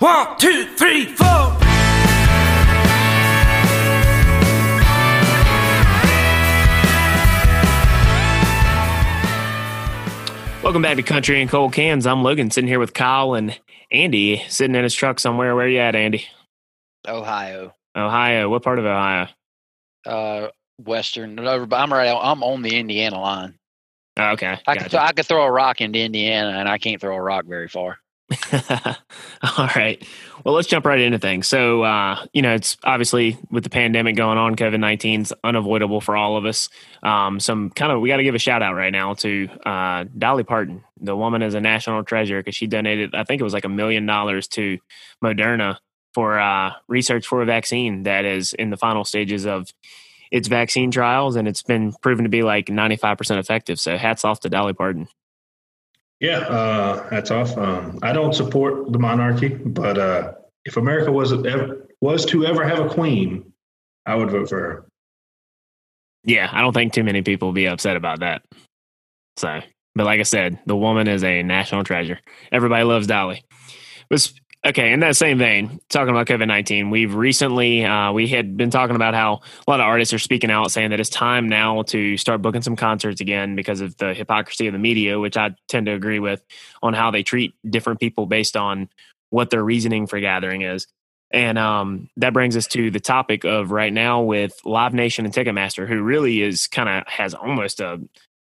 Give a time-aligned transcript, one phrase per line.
[0.00, 1.56] One, two, three, four.
[10.62, 12.06] Welcome back to Country and Cold Cans.
[12.06, 13.58] I'm Logan, sitting here with Kyle and
[13.90, 15.56] Andy, sitting in his truck somewhere.
[15.56, 16.26] Where you at, Andy?
[17.08, 18.48] Ohio, Ohio.
[18.50, 19.28] What part of Ohio?
[20.06, 20.48] uh,
[20.78, 21.38] Western.
[21.40, 22.08] over- I'm right.
[22.14, 23.54] I'm on the Indiana line.
[24.18, 24.58] Oh, okay.
[24.66, 25.02] I could, gotcha.
[25.02, 27.98] I could throw a rock into Indiana, and I can't throw a rock very far.
[29.58, 30.02] All right.
[30.44, 31.48] Well, let's jump right into things.
[31.48, 36.00] So, uh, you know, it's obviously with the pandemic going on, COVID 19 is unavoidable
[36.00, 36.68] for all of us.
[37.02, 40.04] Um, some kind of, we got to give a shout out right now to uh,
[40.16, 40.84] Dolly Parton.
[41.00, 43.70] The woman is a national treasure because she donated, I think it was like a
[43.70, 44.78] million dollars to
[45.22, 45.78] Moderna
[46.14, 49.72] for uh, research for a vaccine that is in the final stages of
[50.30, 51.36] its vaccine trials.
[51.36, 53.80] And it's been proven to be like 95% effective.
[53.80, 55.08] So, hats off to Dolly Parton.
[56.20, 57.56] Yeah, uh, hats off.
[57.56, 60.32] Um, I don't support the monarchy, but uh,
[60.66, 63.52] if America was ever, was to ever have a queen,
[64.04, 64.86] I would vote for her.
[66.24, 68.42] Yeah, I don't think too many people will be upset about that.
[69.38, 69.60] So,
[69.94, 72.20] but like I said, the woman is a national treasure.
[72.52, 73.42] Everybody loves Dolly.
[74.10, 74.30] But
[74.64, 78.70] okay, in that same vein, talking about COVID nineteen, we've recently uh, we had been
[78.70, 81.82] talking about how a lot of artists are speaking out, saying that it's time now
[81.82, 85.54] to start booking some concerts again because of the hypocrisy of the media, which I
[85.68, 86.42] tend to agree with
[86.82, 88.88] on how they treat different people based on
[89.30, 90.86] what their reasoning for gathering is.
[91.32, 95.32] And um, that brings us to the topic of right now with Live Nation and
[95.32, 98.00] Ticketmaster, who really is kind of has almost a,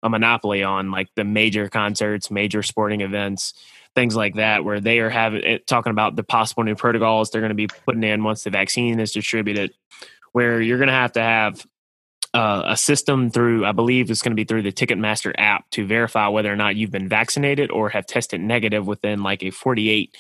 [0.02, 3.54] a monopoly on like the major concerts, major sporting events,
[3.96, 7.50] things like that, where they are having talking about the possible new protocols they're going
[7.50, 9.74] to be putting in once the vaccine is distributed,
[10.32, 11.66] where you're going to have to have
[12.34, 15.86] uh, a system through, I believe it's going to be through the Ticketmaster app to
[15.86, 20.16] verify whether or not you've been vaccinated or have tested negative within like a 48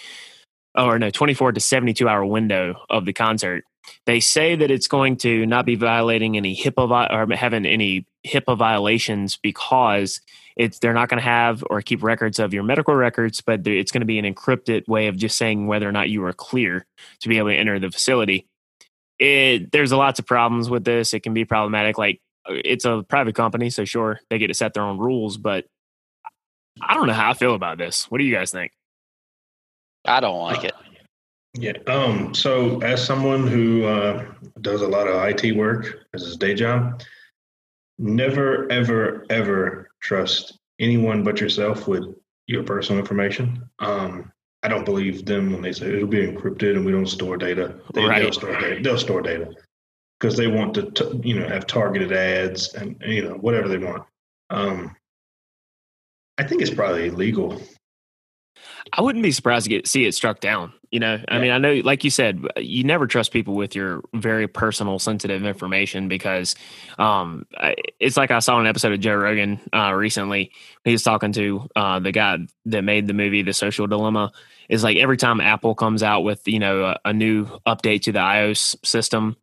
[0.77, 3.63] or no 24 to 72 hour window of the concert.
[4.05, 8.57] They say that it's going to not be violating any HIPAA or having any HIPAA
[8.57, 10.21] violations because
[10.55, 13.91] it's they're not going to have or keep records of your medical records, but it's
[13.91, 16.85] going to be an encrypted way of just saying whether or not you are clear
[17.21, 18.47] to be able to enter the facility.
[19.19, 21.13] It, there's lots of problems with this.
[21.13, 21.97] It can be problematic.
[21.97, 25.37] Like uh, it's a private company, so sure they get to set their own rules,
[25.37, 25.65] but
[26.81, 28.09] I don't know how I feel about this.
[28.09, 28.71] What do you guys think?
[30.05, 30.73] I don't like it.
[31.53, 31.73] Yeah.
[31.87, 32.33] Um.
[32.33, 34.25] So, as someone who uh,
[34.61, 37.01] does a lot of IT work as his day job,
[38.01, 42.03] never, ever, ever trust anyone but yourself with
[42.47, 43.69] your personal information.
[43.79, 44.31] Um.
[44.63, 47.79] I don't believe them when they say it'll be encrypted and we don't store data.
[47.95, 48.21] They, Right.
[48.21, 48.79] They'll store data.
[48.83, 49.49] They'll store data
[50.19, 53.79] because they want to, t- you know, have targeted ads and you know whatever they
[53.79, 54.03] want.
[54.51, 54.95] Um.
[56.37, 57.59] I think it's probably illegal.
[58.93, 60.73] I wouldn't be surprised to get see it struck down.
[60.91, 64.01] You know, I mean, I know, like you said, you never trust people with your
[64.13, 66.53] very personal, sensitive information because
[66.99, 67.45] um,
[67.99, 70.51] it's like I saw an episode of Joe Rogan uh, recently.
[70.83, 74.33] He was talking to uh, the guy that made the movie The Social Dilemma.
[74.67, 78.11] Is like every time Apple comes out with you know a, a new update to
[78.11, 79.35] the iOS system,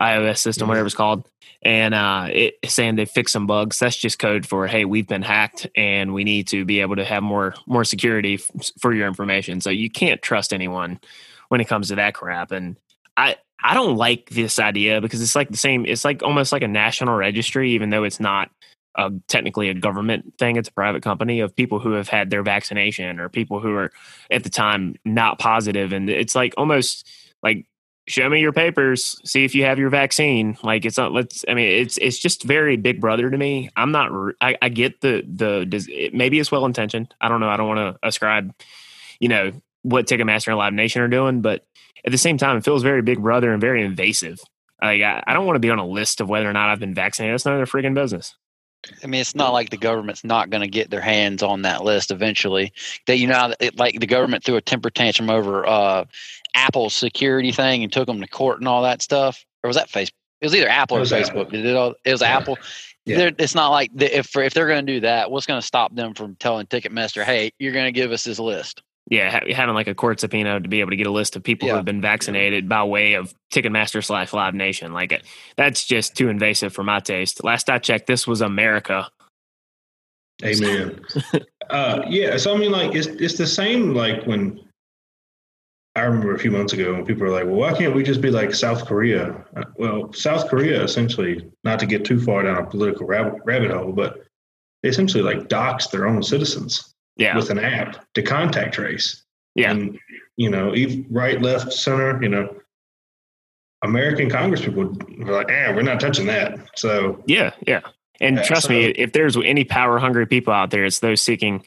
[0.00, 1.28] iOS system, whatever it's called,
[1.62, 3.78] and uh, it saying they fix some bugs.
[3.78, 7.04] That's just code for hey, we've been hacked, and we need to be able to
[7.04, 9.60] have more more security f- for your information.
[9.60, 11.00] So you can't trust anyone
[11.48, 12.50] when it comes to that crap.
[12.50, 12.76] And
[13.16, 15.86] I I don't like this idea because it's like the same.
[15.86, 18.50] It's like almost like a national registry, even though it's not.
[18.96, 22.44] Uh, technically a government thing it's a private company of people who have had their
[22.44, 23.90] vaccination or people who are
[24.30, 27.04] at the time not positive and it's like almost
[27.42, 27.66] like
[28.06, 30.56] show me your papers see if you have your vaccine.
[30.62, 33.70] Like it's not let's i mean it's it's just very big brother to me.
[33.76, 34.10] I'm not
[34.40, 37.14] i, I get the the does it, maybe it's well intentioned.
[37.20, 37.48] I don't know.
[37.48, 38.54] I don't want to ascribe
[39.20, 41.66] you know what ticketmaster and live nation are doing but
[42.04, 44.38] at the same time it feels very big brother and very invasive.
[44.82, 46.80] Like i, I don't want to be on a list of whether or not i've
[46.80, 47.34] been vaccinated.
[47.34, 48.34] That's none of their freaking business
[49.02, 51.84] I mean, it's not like the government's not going to get their hands on that
[51.84, 52.72] list eventually.
[53.06, 56.04] That you know, it, like the government threw a temper tantrum over uh,
[56.54, 59.44] Apple's security thing and took them to court and all that stuff.
[59.62, 60.12] Or was that Facebook?
[60.40, 61.46] It was either Apple It or Facebook.
[61.46, 61.54] Apple.
[61.54, 62.36] It, all, it was Yeah.
[62.36, 62.58] Apple.
[63.06, 63.30] Yeah.
[63.38, 65.94] It's not like the, if if they're going to do that, what's going to stop
[65.94, 68.82] them from telling Ticketmaster, "Hey, you're going to give us this list"?
[69.10, 71.42] Yeah ha- having like a court subpoena to be able to get a list of
[71.42, 75.24] people who have been vaccinated by way of ticketmaster slash live nation like it
[75.56, 79.08] that's just too invasive for my taste last i checked this was america
[80.42, 81.00] Amen.
[81.70, 83.94] uh, yeah, so I mean, like, it's it's the same.
[83.94, 84.60] Like when
[85.94, 88.20] I remember a few months ago when people were like, "Well, why can't we just
[88.20, 92.58] be like South Korea?" Uh, well, South Korea essentially, not to get too far down
[92.58, 94.24] a political rabbit, rabbit hole, but
[94.82, 99.22] they essentially like dox their own citizens yeah with an app to contact trace.
[99.54, 99.98] yeah And
[100.36, 100.74] you know,
[101.10, 102.56] right, left, center, you know,
[103.82, 104.84] American Congress people
[105.18, 107.80] were like, "eh, we're not touching that." So Yeah, yeah.
[108.20, 111.20] And Yeah, trust so- me, if there's any power hungry people out there, it's those
[111.20, 111.64] seeking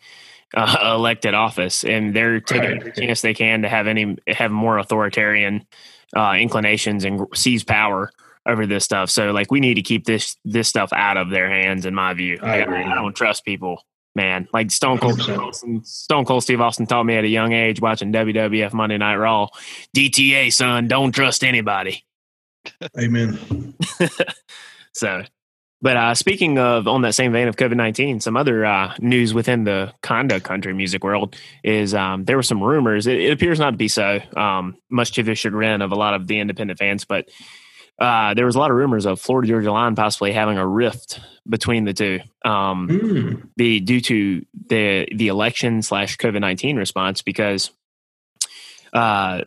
[0.56, 2.80] uh, elected office, and they're taking Right.
[2.80, 5.66] every chance they can to have any have more authoritarian
[6.16, 8.12] uh, inclinations and seize power
[8.46, 9.10] over this stuff.
[9.10, 12.14] So, like, we need to keep this this stuff out of their hands, in my
[12.14, 12.40] view.
[12.42, 12.82] I agree.
[12.84, 13.84] I don't trust people,
[14.18, 14.50] man.
[14.52, 15.88] Like Stone Cold, 100%.
[15.88, 19.48] Stone Cold Steve Austin taught me at a young age watching WWF Monday Night Raw.
[19.96, 22.04] DTA, son, don't trust anybody.
[23.00, 23.74] amen.
[24.98, 25.22] So,
[25.80, 29.31] but uh, speaking of on that same vein of COVID nineteen, some other uh, news
[29.34, 33.06] within the Conda country music world is um, there were some rumors.
[33.06, 36.16] It, it appears not to be so, um, much to the chagrin of a lot
[36.16, 37.30] of the independent fans, but
[38.00, 41.20] uh, there was a lot of rumors of Florida Georgia Line possibly having a rift
[41.50, 43.50] between the two, um, Mm.
[43.58, 47.72] the due to the the election slash COVID nineteen response because.
[48.94, 49.42] Uh,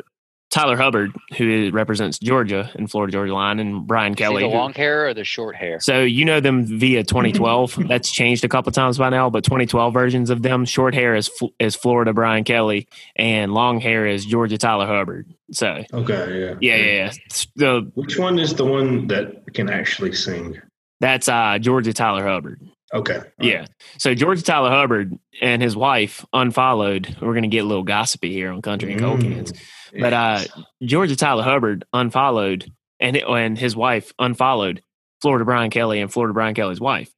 [0.50, 4.56] Tyler Hubbard, who represents Georgia and Florida Georgia Line, and Brian See Kelley, the who-
[4.56, 5.78] long hair or the short hair?
[5.80, 7.78] so you know them via 2012.
[7.88, 11.28] That's changed a couple times by now, but 2012 versions of them, short hair is
[11.28, 15.32] Fl- is Florida Brian Kelley, and long hair is Georgia Tyler Hubbard.
[15.52, 17.12] So Okay, yeah, yeah, yeah, yeah.
[17.56, 20.60] The Which one is the one that can actually sing?
[21.00, 22.60] that's uh, Georgia Tyler Hubbard.
[22.92, 23.66] Okay, Yeah.
[23.98, 27.16] So Georgia Tyler Hubbard and his wife unfollowed.
[27.22, 29.32] We're gonna get a little gossipy here on Country and Cold Mm.
[29.34, 29.52] Cans.
[29.98, 30.40] But uh,
[30.82, 34.82] Georgia Tyler Hubbard unfollowed, and and his wife unfollowed
[35.22, 37.10] Florida Brian Kelley and Florida Brian Kelley's wife.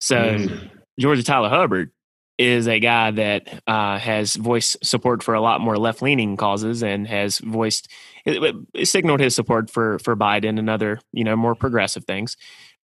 [0.00, 0.16] So.
[0.16, 0.70] Mm.
[1.00, 1.90] Georgia Tyler Hubbard
[2.38, 6.82] is a guy that uh, has voiced support for a lot more left leaning causes
[6.82, 7.88] and has voiced
[8.24, 12.36] it, it signaled his support for for Biden and other you know more progressive things.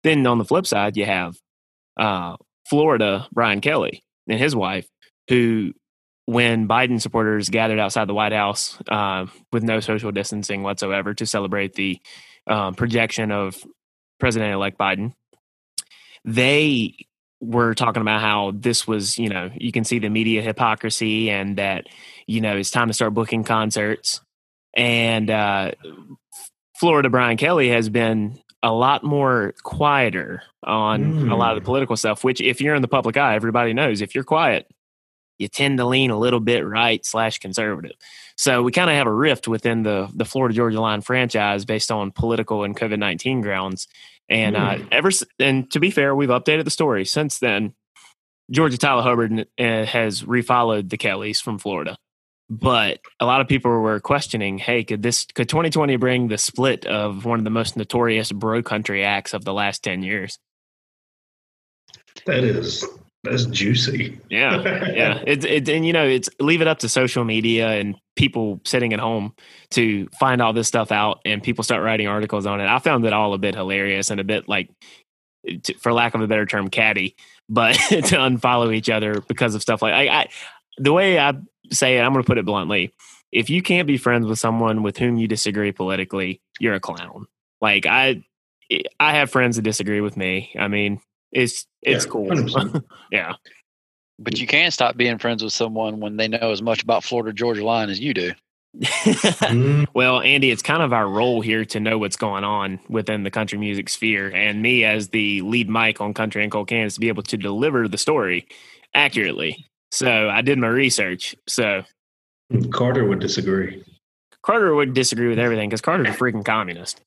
[0.04, 1.38] Then on the flip side, you have
[1.98, 4.88] uh, Florida Brian Kelley and his wife,
[5.30, 5.74] who
[6.28, 11.26] when Biden supporters gathered outside the White House uh, with no social distancing whatsoever to
[11.26, 12.02] celebrate the
[12.46, 13.56] um, projection of
[14.20, 15.14] President elect Biden,
[16.26, 16.96] they
[17.40, 21.58] were talking about how this was, you know, you can see the media hypocrisy and
[21.60, 21.86] that,
[22.26, 24.20] you know, it's time to start booking concerts.
[24.76, 25.72] And uh,
[26.76, 31.96] Florida Brian Kelley has been a lot more quieter on a lot of the political
[31.96, 34.68] stuff, which if you're in the public eye, everybody knows if you're quiet,
[35.38, 37.96] you tend to lean a little bit right slash conservative.
[38.36, 41.92] So we kind of have a rift within the the Florida Georgia Line franchise based
[41.92, 43.88] on political and COVID nineteen grounds.
[44.30, 47.74] And uh, ever and to be fair, we've updated the story since then.
[48.50, 51.98] Georgia Tyler Hubbard uh, has refollowed the Kelleys from Florida,
[52.50, 56.86] but a lot of people were questioning, hey, could this could 2020 bring the split
[56.86, 60.40] of one of the most notorious bro country acts of the last 10 years?
[62.26, 62.86] That is
[63.24, 64.20] that's juicy.
[64.30, 65.24] Yeah, yeah.
[65.28, 68.94] It's it, and you know, it's leave it up to social media and people sitting
[68.94, 69.34] at home
[69.72, 72.68] to find all this stuff out, and people start writing articles on it.
[72.68, 74.70] I found it all a bit hilarious and a bit like,
[75.64, 77.16] to, for lack of a better term, catty.
[77.50, 80.28] But to unfollow each other because of stuff like I, I
[80.78, 81.34] the way I
[81.72, 82.94] say it, I'm going to put it bluntly.
[83.32, 87.28] If you can't be friends with someone with whom you disagree politically, you're a clown.
[87.60, 88.24] Like I,
[89.00, 90.54] I have friends that disagree with me.
[90.58, 91.02] I mean,
[91.32, 92.82] it's it's Yeah, cool.
[93.12, 93.34] yeah.
[94.20, 97.34] But you can't stop being friends with someone when they know as much about Florida
[97.34, 98.34] Georgia line as you do.
[98.78, 99.88] Mm.
[99.94, 103.32] well, Andy, it's kind of our role here to know what's going on within the
[103.32, 107.00] country music sphere, and me as the lead mic on Country and Cold Cans to
[107.00, 108.48] be able to deliver the story
[108.94, 109.66] accurately.
[109.92, 111.36] So I did my research.
[111.48, 111.84] So
[112.72, 113.84] Carter would disagree.
[114.44, 117.02] Carter would disagree with everything because Carter's a freaking communist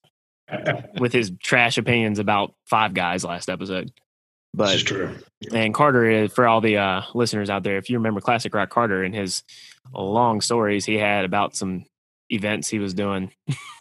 [0.98, 3.92] with his trash opinions about Five Guys last episode.
[4.52, 5.14] This is But true.
[5.52, 8.70] and Carter is for all the uh, listeners out there, if you remember Classic Rock
[8.70, 9.42] Carter and his
[9.92, 11.84] long stories he had about some
[12.30, 13.32] events he was doing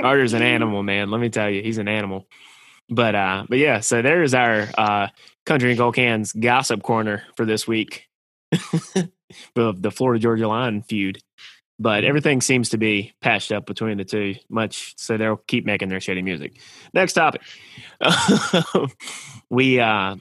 [0.00, 1.10] Carter's an animal, man.
[1.10, 2.26] Let me tell you, he's an animal.
[2.88, 5.08] But uh, but yeah, so there's our uh,
[5.46, 8.06] country and cold cans gossip corner for this week
[9.56, 11.18] of the Florida Georgia line feud.
[11.78, 15.88] But everything seems to be patched up between the two, much so they'll keep making
[15.88, 16.60] their shitty music.
[16.92, 17.42] Next topic,
[19.50, 20.14] we uh,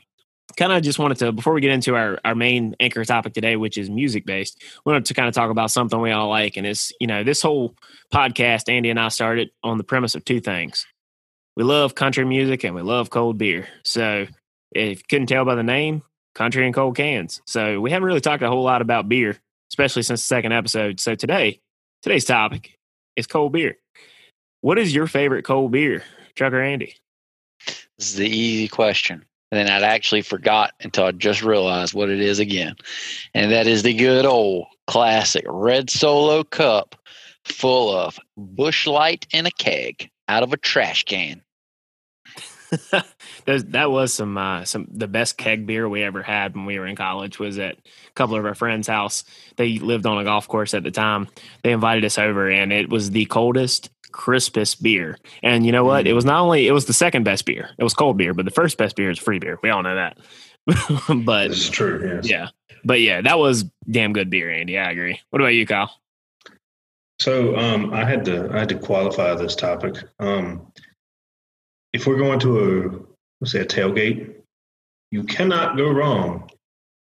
[0.57, 3.55] kind of just wanted to before we get into our our main anchor topic today,
[3.55, 4.63] which is music based.
[4.83, 7.23] We wanted to kind of talk about something we all like, and it's you know
[7.23, 7.75] this whole
[8.11, 10.87] podcast Andy and I started on the premise of two things.
[11.55, 13.67] We love country music and we love cold beer.
[13.83, 14.25] So
[14.71, 16.01] if you couldn't tell by the name,
[16.33, 17.41] country and cold cans.
[17.45, 19.37] So we haven't really talked a whole lot about beer,
[19.73, 20.99] especially since the second episode.
[20.99, 21.59] So today,
[22.03, 22.77] today's topic
[23.15, 23.75] is cold beer.
[24.61, 26.03] What is your favorite cold beer,
[26.35, 26.95] Trucker Andy?
[27.65, 29.25] This is the easy question.
[29.51, 32.75] And then I'd actually forgot until I just realized what it is again.
[33.33, 36.95] And that is the good old classic red solo cup
[37.43, 41.41] full of Busch Light in a keg out of a trash can.
[43.45, 46.87] That was some uh, some the best keg beer we ever had when we were
[46.87, 49.23] in college was at a couple of our friends' house.
[49.57, 51.27] They lived on a golf course at the time.
[51.63, 55.17] They invited us over, and it was the coldest, crispest beer.
[55.41, 56.07] And you know what?
[56.07, 57.69] It was not only it was the second best beer.
[57.77, 59.59] It was cold beer, but the first best beer is free beer.
[59.61, 60.17] We all know that.
[61.25, 62.13] but it's true.
[62.15, 62.29] Yes.
[62.29, 62.47] yeah,
[62.85, 64.77] but yeah, that was damn good beer, Andy.
[64.77, 65.19] I agree.
[65.29, 65.91] What about you, Kyle?
[67.19, 69.95] So um, I had to I had to qualify this topic.
[70.19, 70.72] Um,
[71.93, 72.99] if we're going to a
[73.41, 74.33] let's say a tailgate,
[75.11, 76.49] you cannot go wrong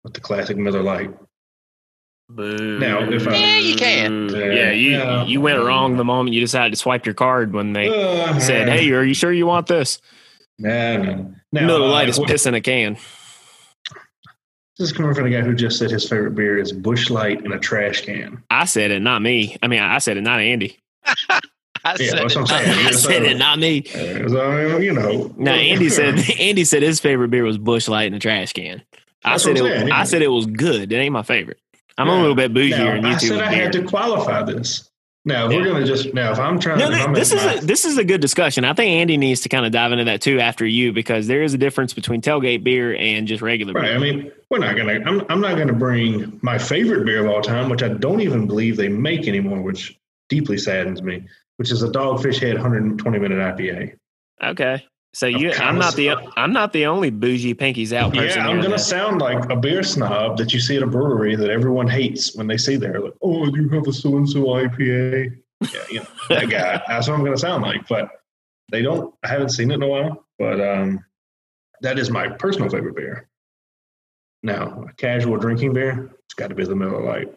[0.05, 1.14] with the classic Miller Lite.
[2.28, 4.28] Now, if I- Yeah, you can.
[4.31, 5.25] Yeah, you Yeah.
[5.26, 8.69] you went wrong the moment you decided to swipe your card when they Uh, said,
[8.69, 10.00] "Hey, are you sure you want this?"
[10.59, 11.35] nah, no.
[11.52, 12.97] Now, Miller uh, Lite is what- piss a can.
[14.78, 17.43] This is coming from the guy who just said his favorite beer is Busch Light
[17.45, 18.43] in a trash can.
[18.50, 19.57] I said it, not me.
[19.62, 20.76] I mean, I said it, not Andy.
[21.87, 22.64] I Yeah, said that's what I'm it.
[22.75, 22.87] saying.
[22.87, 23.85] I said it, not me.
[23.95, 25.33] Uh, so, you know.
[25.37, 28.83] Now, Andy said Andy said his favorite beer was Busch Light in a trash can.
[29.25, 29.61] I said it.
[29.62, 29.99] Saying, yeah.
[29.99, 30.93] I said it was good.
[30.93, 31.59] It ain't my favorite.
[31.99, 34.90] I'm a little bit bougier Now, I said I had to qualify this.
[35.25, 37.61] Now, if we're to just now, if I'm trying, No, I'm this is my- a,
[37.61, 38.64] this is a good discussion.
[38.64, 41.43] I think Andy needs to kind of dive into that too after you because there
[41.43, 43.87] is a difference between tailgate beer and just regular Right.
[43.87, 43.95] beer.
[43.97, 45.00] I mean, we're not gonna.
[45.05, 45.25] I'm.
[45.28, 48.76] I'm not gonna bring my favorite beer of all time, which I don't even believe
[48.76, 51.25] they make anymore, which deeply saddens me.
[51.59, 53.97] Which is a Dogfish Head 120 minute IPA.
[54.43, 54.85] Okay,
[55.15, 56.11] so you, I'm not the.
[56.37, 58.39] I'm not the only bougie pinkies out person.
[58.39, 61.37] Yeah, I'm gonna that- sound like a beer snob that you see at a brewery
[61.37, 63.01] that everyone hates when they see there.
[63.01, 65.37] Like, oh, do you have a so and so IPA?
[65.63, 66.83] Yeah, you know that guy.
[66.89, 67.89] That's what I'm gonna sound like.
[67.89, 68.11] But
[68.71, 69.15] they don't.
[69.25, 70.27] I haven't seen it in a while.
[70.39, 71.03] But um,
[71.81, 73.29] that is my personal favorite beer.
[74.43, 77.35] Now, a casual drinking beer, it's got to be the Miller Lite.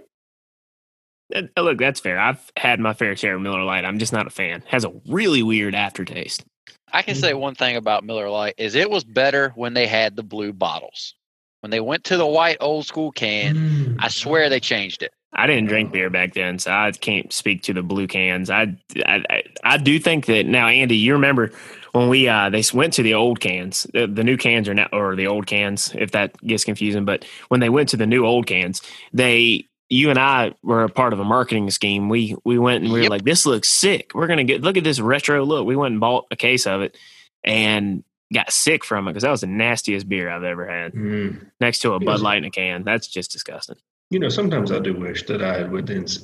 [1.30, 2.20] That- look, that's fair.
[2.20, 3.86] I've had my fair share of Miller Lite.
[3.86, 4.64] I'm just not a fan.
[4.68, 6.44] Has a really weird aftertaste.
[6.92, 10.16] I can say one thing about Miller Lite is it was better when they had
[10.16, 11.14] the blue bottles.
[11.62, 15.12] When they went to the white old school can, I swear they changed it.
[15.34, 18.50] I didn't drink beer back then, so I can't speak to the blue cans.
[18.50, 21.52] I, I, I- I do think that now, Andy, you remember
[21.92, 23.86] when we uh they went to the old cans.
[23.94, 27.06] The, the new cans are now, or the old cans, if that gets confusing.
[27.06, 28.82] But when they went to the new old cans,
[29.14, 32.10] they, you and I were a part of a marketing scheme.
[32.10, 33.10] We we went and we were Yep.
[33.10, 34.12] like, this looks sick.
[34.14, 35.66] We're gonna get look at this retro look.
[35.66, 36.98] We went and bought a case of it,
[37.44, 40.94] and got sick from it because that was the nastiest beer I've ever had.
[40.94, 41.48] Mm.
[41.60, 42.84] Next to a Bud Light in a can.
[42.84, 43.78] That's just disgusting.
[44.12, 46.24] You know, sometimes I do wish that I had with NC,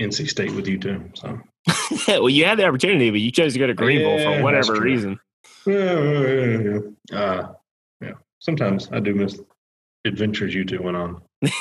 [0.00, 1.04] NC State with you too.
[1.14, 1.38] So,
[2.08, 4.80] well, you had the opportunity, but you chose to go to Greenville Yeah, for whatever
[4.80, 5.18] reason.
[5.66, 6.78] yeah, yeah.
[7.18, 7.52] Uh,
[8.00, 8.12] yeah.
[8.38, 9.38] Sometimes I do miss
[10.06, 11.20] adventures you two went on.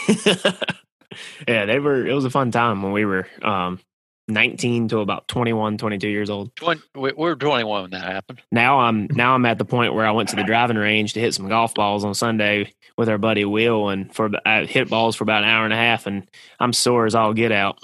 [1.47, 2.05] yeah, they were.
[2.05, 3.79] It was a fun time when we were um,
[4.27, 6.55] 19 to about 21, 22 years old.
[6.55, 8.41] Twen- we- We're 21 when that happened.
[8.51, 11.19] Now I'm now I'm at the point where I went to the driving range to
[11.19, 15.15] hit some golf balls on Sunday with our buddy Will, and for I hit balls
[15.15, 17.79] for about an hour and a half, and I'm sore as all get out,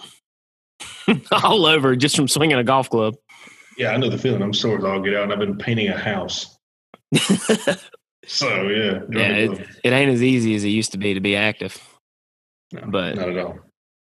[1.31, 3.15] all over just from swinging a golf club.
[3.77, 4.41] Yeah, I know the feeling.
[4.41, 6.57] I'm sore as all get out, and I've been painting a house.
[8.25, 11.35] So yeah, Yeah, it, it ain't as easy as it used to be to be
[11.35, 11.81] active.
[12.71, 13.59] No, but- not at all.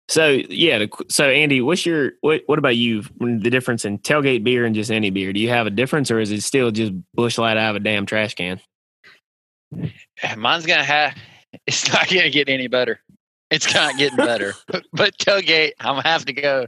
[0.09, 2.41] So yeah, so Andy, what's your what?
[2.45, 3.03] What about you?
[3.19, 5.33] The difference in tailgate beer and just any beer?
[5.33, 7.79] Do you have a difference, or is it still just Busch Light out of a
[7.81, 8.61] damn trash can?
[10.37, 11.13] Mine's gonna have.
[11.65, 13.01] It's not gonna get any better.
[13.51, 14.53] It's not getting better.
[14.93, 16.67] but tailgate, I'm gonna have to go.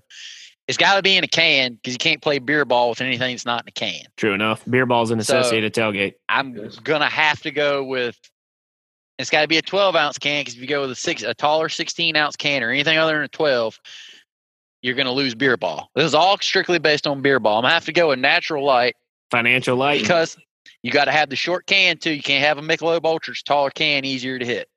[0.68, 3.34] It's got to be in a can because you can't play beer ball with anything
[3.34, 4.06] that's not in a can.
[4.18, 4.64] True enough.
[4.70, 6.14] Beer balls an So- associated tailgate.
[6.28, 8.18] I'm gonna have to go with.
[9.20, 11.24] It's got to be a 12 ounce can because if you go with a six,
[11.24, 13.80] a taller 16 ounce can or anything other than a 12,
[14.82, 15.90] you're gonna lose beer ball.
[15.94, 17.58] This is all strictly based on beer ball.
[17.58, 18.96] I'm gonna have to go with natural light
[19.30, 20.00] Financial light.
[20.02, 20.38] because
[20.84, 22.12] you got to have the short can too.
[22.12, 24.70] You can't have a Michelob Ultra, it's taller can, easier to hit.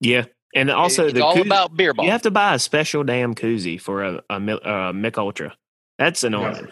[0.00, 0.24] yeah,
[0.56, 2.04] and also it's the all koo- about beer ball.
[2.04, 5.54] You have to buy a special damn koozie for a a, Mil- uh, Mich Ultra.
[6.00, 6.66] That's annoying.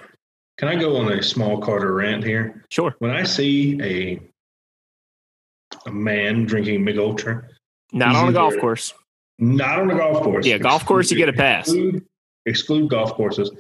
[0.59, 2.65] Can I go on a small Carter rant here?
[2.69, 2.97] Sure.
[2.99, 4.21] When I see a
[5.87, 7.43] a man drinking Mich Ultra,
[7.93, 8.93] Not on a golf course.
[9.39, 10.47] not on a golf course.
[10.47, 11.69] Yeah, golf course you get a pass.
[11.69, 12.05] Exclude,
[12.47, 13.51] exclude golf courses.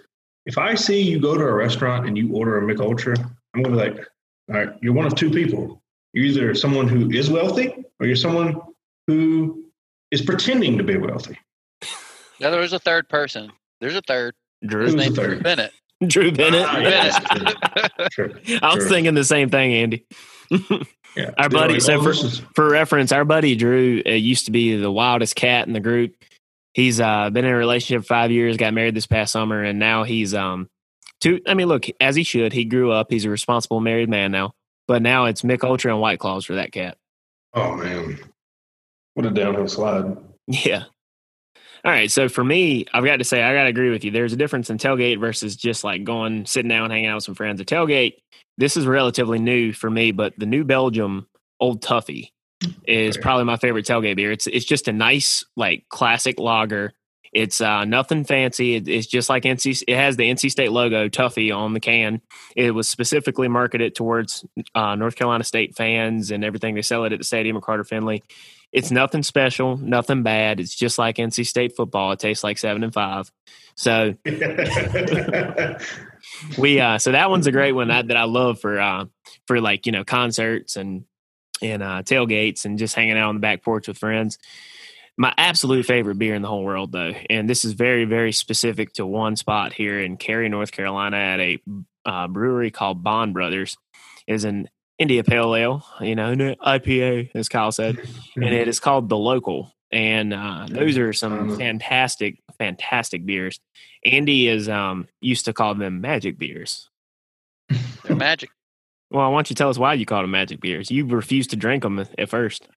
[0.46, 3.14] If I see you go to a restaurant and you order a Mich Ultra,
[3.54, 4.06] I'm gonna be like,
[4.50, 5.80] all right, you're one of two people.
[6.14, 8.60] You're either someone who is wealthy or you're someone
[9.06, 9.64] who
[10.10, 11.38] is pretending to be wealthy.
[12.40, 13.50] No, there's a third person.
[13.80, 14.34] There's a third.
[14.66, 15.42] Drew His Who's the name's Drew third?
[15.44, 15.72] Bennett.
[16.06, 16.66] Drew Bennett.
[16.68, 18.12] Ah, yes.
[18.12, 18.30] Sure.
[18.62, 18.88] I was Sure.
[18.88, 20.04] thinking the same thing, Andy.
[21.16, 24.46] Yeah, Our buddy- like, so "Oh, for- is- For reference, our buddy Drew uh, used
[24.46, 26.14] to be the wildest cat in the group.
[26.74, 30.04] He's uh, been in a relationship five years, got married this past summer, and now
[30.04, 30.68] he's um,
[31.20, 31.40] two.
[31.46, 32.52] I mean, look, as he should.
[32.54, 33.08] He grew up.
[33.10, 34.52] He's a responsible married man now.
[34.88, 36.96] But now it's Mich Ultra and White Claws for that cat.
[37.54, 38.18] oh man,
[39.14, 40.16] what a downhill slide.
[40.48, 40.84] Yeah.
[41.84, 42.10] All right.
[42.10, 44.10] So for me, I've got to say, I got to agree with you.
[44.12, 47.34] There's a difference in tailgate versus just like going, sitting down, hanging out with some
[47.34, 47.60] friends.
[47.60, 48.14] A tailgate,
[48.56, 51.26] this is relatively new for me, but the New Belgium
[51.58, 52.28] Old Tuffy
[52.86, 53.22] is Okay.
[53.22, 54.30] probably my favorite tailgate beer.
[54.30, 56.92] It's it's just a nice, like classic lager.
[57.32, 58.74] It's uh, nothing fancy.
[58.76, 59.82] It, it's just like NC.
[59.88, 62.20] It has the NC State logo, Tuffy, on the can.
[62.54, 66.74] It was specifically marketed towards uh, North Carolina State fans and everything.
[66.74, 68.22] They sell it at the stadium at Carter Finley.
[68.72, 70.58] It's nothing special, nothing bad.
[70.58, 72.12] It's just like NC State football.
[72.12, 73.30] It tastes like seven and five.
[73.74, 74.14] So
[76.58, 79.04] we uh so that one's a great one that, that I love for uh
[79.46, 81.04] for like, you know, concerts and
[81.60, 84.38] and uh tailgates and just hanging out on the back porch with friends.
[85.18, 88.94] My absolute favorite beer in the whole world though, and this is very, very specific
[88.94, 91.58] to one spot here in Cary, North Carolina at a
[92.06, 93.76] uh, brewery called Bond Brothers,
[94.26, 94.68] is an
[95.02, 97.98] India Pale Ale, you know, IPA, as Kyle said
[98.36, 99.72] and it is called the local.
[99.90, 103.58] And uh, those are some Um, fantastic fantastic beers.
[104.04, 106.88] Andy is um used to call them magic beers.
[108.04, 108.50] They're magic.
[109.10, 110.90] well why don't you tell us why you call them magic beers?
[110.90, 112.68] You refused to drink them at first.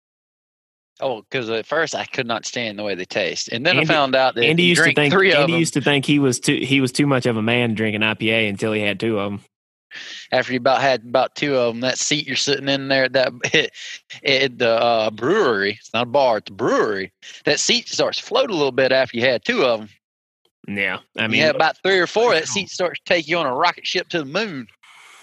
[1.02, 3.90] Oh, because at first I could not stand the way they taste, and then Andy-
[3.90, 5.74] I found out that andy you used to drink think three of andy them used
[5.76, 8.72] to think he was too he was too much of a man drinking ipa until
[8.74, 9.42] he had two of them
[10.32, 11.82] after you about had about two of them.
[11.82, 13.34] That seat you're sitting in there, at that
[14.26, 15.78] at the uh, brewery.
[15.80, 17.12] It's not a bar; it's a brewery.
[17.46, 19.90] That seat starts float a little bit after you had two of them.
[20.68, 22.34] yeah i I mean mean, you had about three or four.
[22.34, 24.68] That seat starts to take you on a rocket ship to the moon.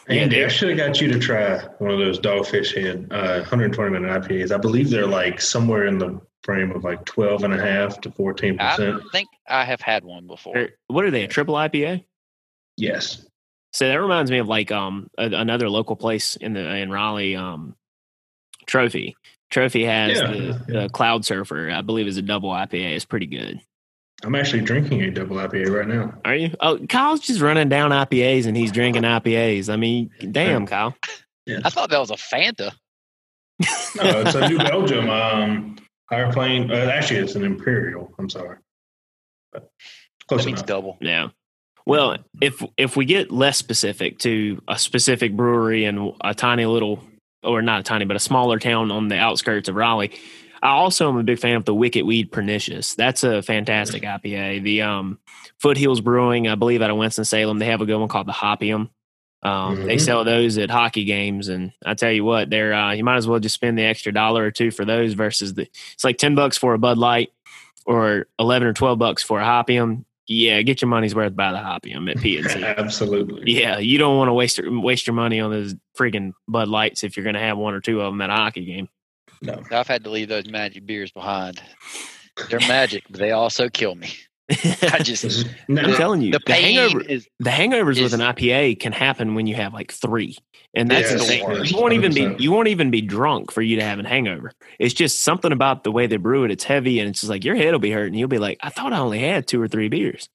[0.09, 3.39] Andy, Yeah, I should have got you to try one of those Dogfish Head uh,
[3.41, 4.53] 120 minute IPAs.
[4.53, 8.11] I believe they're like somewhere in the frame of like 12 and a half to
[8.11, 10.69] 14 I think I have had one before.
[10.89, 12.05] What are they a triple ipa
[12.77, 13.27] Yes.
[13.73, 17.37] So that reminds me of like um a, another local place in the in Raleigh,
[17.37, 17.75] um,
[18.67, 19.17] Trophy.
[19.51, 20.37] Trophy has Yeah, the,
[20.69, 20.81] yeah.
[20.83, 21.71] the Cloud Surfer.
[21.71, 22.95] I believe is a double IPA.
[22.95, 23.61] It's pretty good.
[24.25, 26.15] I'm actually drinking a double IPA right now.
[26.25, 26.55] Are you?
[26.61, 29.69] Oh, Kyle's just running down IPAs and he's drinking IPAs.
[29.69, 30.95] I mean, damn, Kyle.
[31.45, 31.59] Yeah.
[31.65, 32.71] I thought that was a Fanta.
[33.97, 35.77] No, it's a New Belgium um,
[36.09, 36.71] higher plane.
[36.71, 38.13] Uh, actually, it's an Imperial.
[38.19, 38.59] I'm sorry.
[39.53, 39.71] But
[40.29, 40.67] close That means enough.
[40.67, 40.99] double.
[41.01, 41.29] Yeah.
[41.87, 47.03] Well, if if we get less specific to a specific brewery and a tiny little,
[47.43, 50.13] or not a tiny, but a smaller town on the outskirts of Raleigh,
[50.63, 52.95] I also am a big fan of the Wicked Weed Pernicious.
[52.95, 54.63] That's a fantastic IPA.
[54.63, 55.19] The um,
[55.61, 58.33] Foothills Brewing, I believe, out of Winston Salem, they have a good one called the
[58.33, 58.89] Hoppyum.
[59.43, 60.01] Um, They Mhm.
[60.01, 63.27] sell those at hockey games, and I tell you what, they're uh, you might as
[63.27, 65.63] well just spend the extra dollar or two for those versus the
[65.95, 67.33] it's like ten bucks for a Bud Light
[67.85, 70.05] or eleven or twelve bucks for a Hoppyum.
[70.29, 72.77] Yeah, get your money's worth by the Hoppyum at PNC.
[72.79, 73.53] Absolutely.
[73.53, 77.03] yeah, you don't want to waste your, waste your money on those freaking Bud Lights
[77.03, 78.89] if you're going to have one or two of them at a hockey game.
[79.43, 79.61] No.
[79.73, 81.61] I've had to leave those magic beers behind.
[82.49, 84.11] They're magic, but they also kill me.
[84.83, 88.81] I just is- I'm telling you, the the hangover, is the hangovers with an IPA
[88.81, 90.37] can happen when you have like three,
[90.75, 91.65] and that's Yes, the thing.
[91.67, 94.53] You won't even be you won't even be drunk for you to have a hangover.
[94.79, 96.51] It's just something about the way they brew it.
[96.51, 98.15] It's heavy, and it's just like your head will be hurting.
[98.15, 100.29] You'll be like, I thought I only had two or three beers.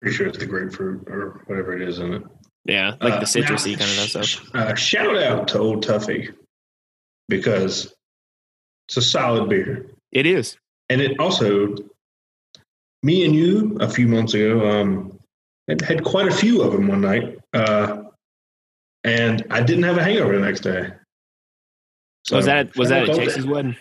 [0.00, 2.22] pretty sure it's the grapefruit or whatever it is in it.
[2.64, 4.54] Yeah, like Uh, the citrusy now, kind of stuff.
[4.54, 6.28] Uh, shout out to Old Tuffy
[7.28, 7.94] because
[8.88, 9.86] it's a solid beer.
[10.12, 10.56] It is.
[10.88, 11.74] And it also,
[13.02, 15.18] me and you a few months ago, um,
[15.68, 17.38] had, had quite a few of them one night.
[17.52, 18.02] Uh,
[19.04, 20.90] and I didn't have a hangover the next day.
[22.24, 23.76] So, was that was that at Chase's wedding?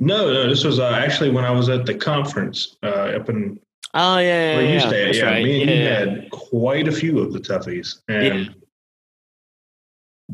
[0.00, 3.60] No, no, this was uh, actually when I was at the conference uh, up in
[3.94, 4.88] Oh yeah, where yeah, you yeah.
[4.88, 5.08] stay.
[5.08, 5.14] at.
[5.14, 5.44] Yeah, right.
[5.44, 5.98] me and yeah, you yeah.
[5.98, 8.54] had quite a few of the toughies, and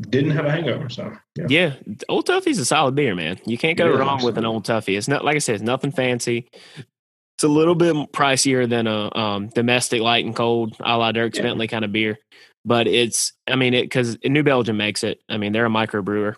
[0.09, 0.89] didn't have a hangover.
[0.89, 1.73] So yeah, Yeah,
[2.09, 3.39] Old Tuffy's a solid beer, man.
[3.45, 4.45] You can't go wrong with an.
[4.45, 4.97] Old Tuffy.
[4.97, 6.49] It's not like I said, it's nothing fancy.
[7.37, 11.35] It's a little bit pricier than a um, domestic light and cold, a la Dierks
[11.35, 11.43] Yeah.
[11.43, 12.17] Bentley kind of beer.
[12.63, 15.19] But it's, I mean, it because New Belgium makes it.
[15.29, 16.37] I mean, they're a micro brewer.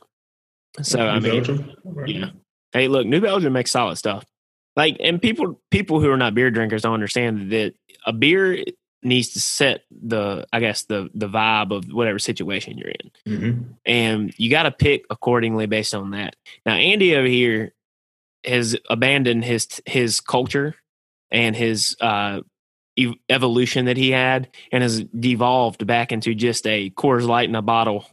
[0.81, 1.71] So I mean, Belgium?
[2.07, 2.29] yeah.
[2.73, 4.25] Hey, look, New Belgium makes solid stuff.
[4.75, 7.73] Like, and people people who are not beer drinkers don't understand that
[8.05, 8.63] a beer
[9.03, 13.65] needs to set the, I guess the the vibe of whatever situation you're in Mhm.
[13.85, 16.35] and you got to pick accordingly based on that.
[16.65, 17.73] Now, Andy over here
[18.43, 20.75] has abandoned his his culture
[21.31, 22.41] and his uh,
[22.97, 27.55] ev- evolution that he had, and has devolved back into just a Coors Light in
[27.55, 28.05] a bottle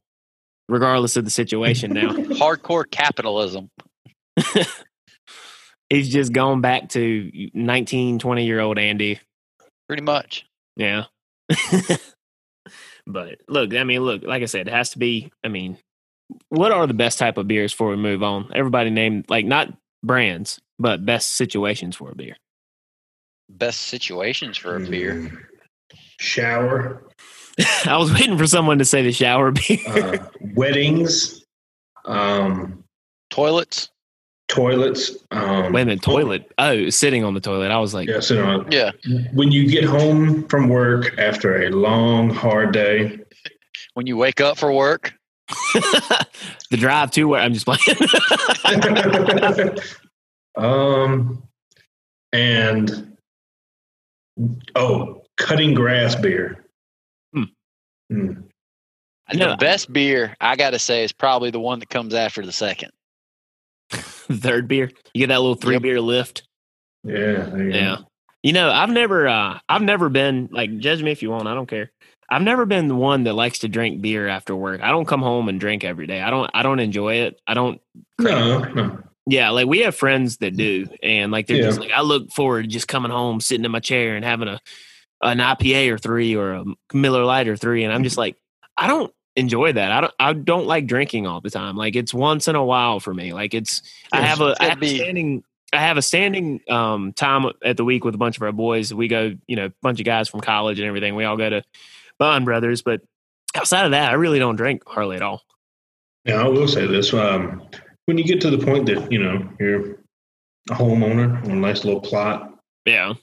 [0.69, 1.93] regardless of the situation.
[1.93, 3.71] Now Hardcore capitalism.
[5.91, 9.21] he's just gone back to 19, 20 year old Andy.
[9.89, 10.47] Pretty much.
[10.77, 11.05] Yeah.
[13.07, 15.31] but look, I mean, look, like I said, it has to be.
[15.45, 15.79] I mean,
[16.49, 18.51] what are the best type of beers before we move on?
[18.55, 19.73] Everybody named like not
[20.03, 22.37] brands, but best situations for a beer.
[23.49, 25.15] Best situations for a beer.
[25.15, 25.39] Mm.
[26.19, 27.03] Shower,
[27.87, 29.79] I was waiting for someone to say the shower beer.
[29.87, 30.19] uh,
[30.55, 31.45] weddings,
[32.05, 32.83] um,
[33.31, 33.91] Toilets.
[34.49, 35.11] toilets.
[35.31, 36.51] Um, Wait a minute, toilet.
[36.59, 37.71] Oh, sitting on the toilet.
[37.71, 38.71] I was like, Yeah, sit on.
[38.71, 38.93] Yeah.
[39.33, 43.19] When you get home from work after a long, hard day,
[43.95, 45.15] When you wake up for work.
[45.75, 47.99] the drive to where I'm just playing.
[50.57, 51.43] um,
[52.33, 53.14] and
[54.75, 56.65] oh, cutting grass beer.
[57.35, 57.43] Hmm.
[58.13, 58.45] Mm.
[59.35, 59.51] No.
[59.51, 62.91] The best beer I gotta say is probably the one that comes after the second.
[63.91, 64.91] Third beer.
[65.15, 65.83] You get that little three Yep.
[65.83, 66.43] beer lift.
[67.05, 67.79] Yeah, there you go.
[67.79, 67.97] Yeah.
[68.43, 71.55] You know, I've never uh I've never been like judge me if you want, I
[71.55, 71.91] don't care.
[72.29, 74.83] I've never been the one that likes to drink beer after work.
[74.83, 76.21] I don't come home and drink every day.
[76.21, 77.41] I don't I don't enjoy it.
[77.47, 77.81] I don't
[78.19, 78.99] No, no.
[79.27, 81.63] Yeah, like we have friends that do and like they're Yeah.
[81.65, 84.49] just like I look forward to just coming home, sitting in my chair and having
[84.49, 84.61] a
[85.23, 88.37] an IPA or 3 or a Miller Lite or 3 and I'm just like
[88.77, 89.91] I don't enjoy that.
[89.93, 91.77] I don't I don't like drinking all the time.
[91.77, 93.33] Like it's once in a while for me.
[93.33, 93.83] Like it's
[94.13, 97.85] I have a, I have a standing I have a standing um, time at the
[97.85, 98.95] week with a bunch of our boys.
[98.95, 101.17] We go, you know, a bunch of guys from college and everything.
[101.17, 101.65] We all go to
[102.19, 103.01] Bond Brothers, but
[103.57, 105.43] outside of that, I really don't drink hardly at all.
[106.25, 107.63] Yeah, I will say this: um,
[108.07, 109.93] when you get to the point that you know you're
[110.71, 112.55] a homeowner on a nice little plot,
[112.87, 113.15] Yeah,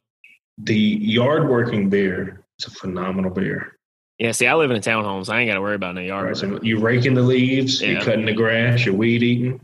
[0.58, 3.78] the yard working beer is a phenomenal beer.
[4.20, 4.32] yeah.
[4.32, 6.28] See, I live in a townhome, so I ain't got to worry about no yard.
[6.28, 7.90] Right, so you're raking the leaves, Yeah.
[7.92, 9.60] you're cutting the grass, you're weed eating.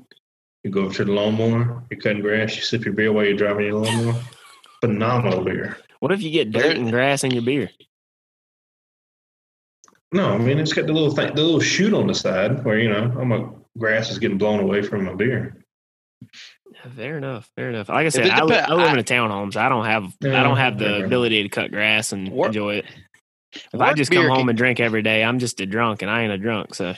[0.64, 3.38] You go up to the lawnmower, you're cutting grass, you sip your beer while you're
[3.38, 4.20] driving your lawnmower.
[4.82, 5.78] Phenomenal beer.
[6.00, 7.70] What if you get dirt and grass in your beer?
[10.12, 12.80] No, I mean it's got the little thing, the little chute on the side where
[12.80, 15.56] you know, I'm a grass is getting blown away from my beer.
[16.96, 17.50] Fair enough.
[17.56, 17.90] Fair enough.
[17.90, 20.14] Like I said, I, li- depen- I live in a townhome, so I don't have
[20.24, 21.04] I don't have the okay.
[21.04, 22.86] ability to cut grass and Work- enjoy it.
[23.74, 26.12] If I just come home can- and drink every day, I'm just a drunk, and
[26.12, 26.76] I ain't a drunk.
[26.76, 26.94] So,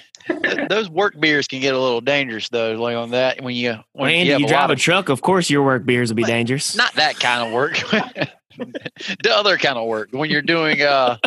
[0.68, 2.74] those work beers can get a little dangerous though.
[2.74, 5.10] Like on that, when you when Randy, you you, have a drive lot a truck.
[5.10, 6.76] Of course, your work beers will be dangerous.
[6.76, 7.74] not that kind of work.
[8.58, 11.18] the other kind of work when you're doing uh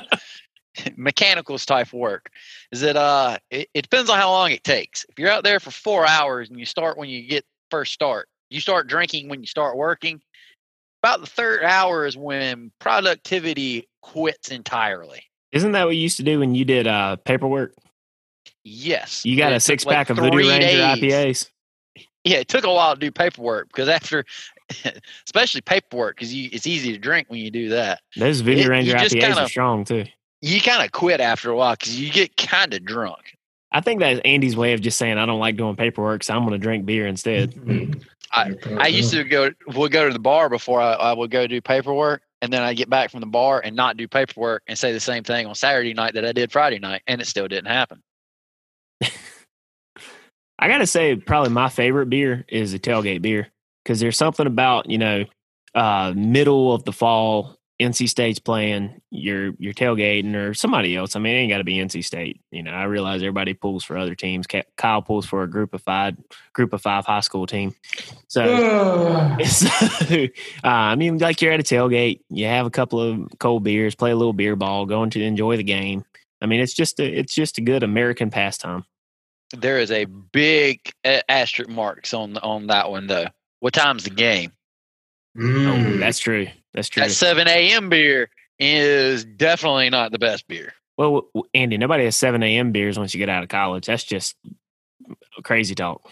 [0.96, 2.30] mechanicals type work
[2.72, 5.60] is that uh it, it depends on how long it takes if you're out there
[5.60, 9.40] for four hours and you start when you get first start you start drinking when
[9.40, 10.20] you start working
[11.02, 16.22] about the third hour is when productivity quits entirely Isn't that what you used to
[16.22, 17.74] do when you did uh, paperwork?
[18.64, 20.66] yes You got a six like, pack of Voodoo Ranger.
[20.66, 21.50] IPAs.
[22.24, 24.24] yeah it took a while to do paperwork because after
[25.26, 28.68] especially paperwork because you it's easy to drink when you do that Those Voodoo It-
[28.68, 30.04] Ranger IPAs kinda- are strong too.
[30.42, 33.36] You kind of quit after a while because you get kind of drunk
[33.74, 36.40] I think that's Andy's way of just saying I don't like doing paperwork, so I'm
[36.40, 37.54] going to drink beer instead.
[38.30, 41.46] I- I used to go would go to the bar before I, I would go
[41.46, 44.78] do paperwork, and then I get back from the bar and not do paperwork and
[44.78, 47.48] say the same thing on Saturday night that I did Friday night, and it still
[47.48, 48.02] didn't happen.
[50.58, 53.48] I got to say, probably my favorite beer is a tailgate beer
[53.84, 55.24] because there's something about you know
[55.74, 57.56] uh, middle of the fall.
[57.82, 61.14] NC State's playing, you're you're tailgating or somebody else.
[61.16, 62.40] I mean, it ain't got to be NC State.
[62.50, 64.46] You know, I realize everybody pulls for other teams.
[64.76, 66.16] Kyle pulls for a group of five,
[66.52, 67.74] group of five high school team.
[68.28, 69.68] So So,
[70.18, 70.26] uh,
[70.64, 74.10] I mean, like you're at a tailgate, you have a couple of cold beers, play
[74.10, 76.04] a little beer ball, going to enjoy the game.
[76.40, 78.84] I mean, it's just a it's just a good American pastime.
[79.56, 83.26] There is a big asterisk marks on on that one though.
[83.60, 84.52] What time's the game?
[85.36, 85.98] Oh, Mm.
[86.00, 86.48] that's true.
[86.74, 87.02] That's true.
[87.04, 87.88] That seven a.m.
[87.88, 90.72] beer is definitely not the best beer.
[90.96, 92.72] well, w- w- Andy, nobody has seven a.m.
[92.72, 93.86] beers once you get out of college.
[93.86, 94.36] That's just
[95.42, 96.08] crazy talk.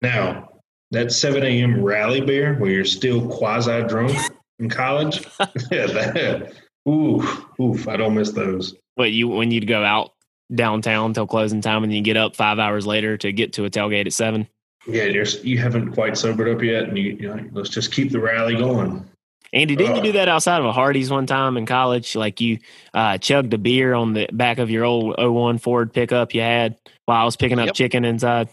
[0.00, 0.48] Now,
[0.90, 1.82] that 7 a.m.
[1.82, 4.16] rally beer where you're still quasi drunk
[4.58, 5.20] in college,
[5.70, 6.52] yeah, that,
[6.88, 8.74] oof, oof, I don't miss those.
[8.96, 10.12] What you when you'd go out
[10.54, 13.70] downtown till closing time, and you get up five hours later to get to a
[13.70, 14.46] tailgate at seven.
[14.86, 18.10] Yeah, you're, you haven't quite sobered up yet, and you, you know, let's just keep
[18.10, 19.08] the rally going.
[19.52, 22.16] Andy, didn't you do that outside of a Hardee's one time in college?
[22.16, 22.58] Like you
[22.94, 26.76] uh, chugged a beer on the back of your old 01 Ford pickup you had
[27.04, 27.74] while I was picking up Yep.
[27.74, 28.48] chicken inside.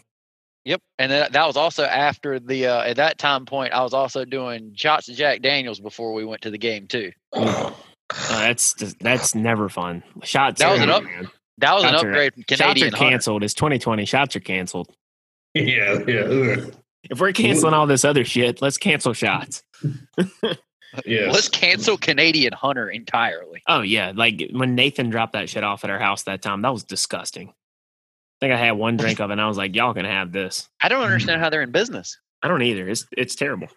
[0.66, 3.94] Yep, and that, that was also after the uh, at that time point I was
[3.94, 7.12] also doing shots of Jack Daniels before we went to the game too.
[7.34, 7.72] Uh,
[8.30, 10.04] that's that's never fun.
[10.24, 10.60] Shots.
[10.60, 11.30] That was an up- man.
[11.60, 13.10] That was an Shots are- upgrade from Shots are Canadian Hunter.
[13.10, 13.44] canceled.
[13.44, 14.06] It's 2020.
[14.06, 14.90] Shots are canceled.
[15.56, 16.74] Yeah, yeah, ugh.
[17.10, 19.64] If we're canceling all this other shit, let's cancel shots.
[21.06, 21.34] yes.
[21.34, 23.62] Let's cancel Canadian Hunter entirely.
[23.68, 26.74] Oh yeah, like when Nathan dropped that shit off at our house that time, that
[26.74, 27.50] was disgusting.
[27.50, 30.32] I think I had one drink of it and I was like, y'all can have
[30.32, 30.70] this.
[30.82, 32.18] I don't understand how they're in business.
[32.42, 32.88] I don't either.
[32.88, 33.68] It's it's terrible.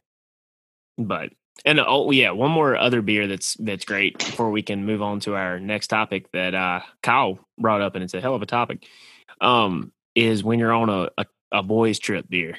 [0.96, 1.30] But
[1.64, 5.20] and oh yeah, one more other beer that's that's great before we can move on
[5.20, 8.46] to our next topic that uh Kyle brought up and it's a hell of a
[8.46, 8.86] topic.
[9.40, 12.56] Um is when you're on a a, a boys trip beer.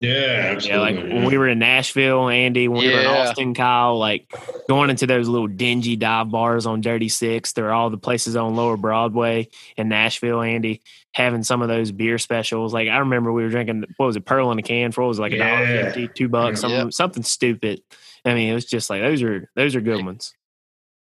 [0.00, 0.70] Yeah, absolutely.
[0.70, 4.28] Yeah, like when we were in Nashville, Andy, when we were in Austin, Kyle, like
[4.68, 7.52] going into those little dingy dive bars on Dirty Six.
[7.52, 10.82] There are all the places on Lower Broadway in Nashville, Andy,
[11.14, 12.74] having some of those beer specials.
[12.74, 15.08] Like I remember we were drinking what was it, Pearl in a can for it
[15.08, 15.84] was like a dollar Yeah.
[15.84, 16.92] fifty, two bucks, something Yep.
[16.92, 17.80] something stupid.
[18.24, 20.34] I mean, it was just like those are those are good ones.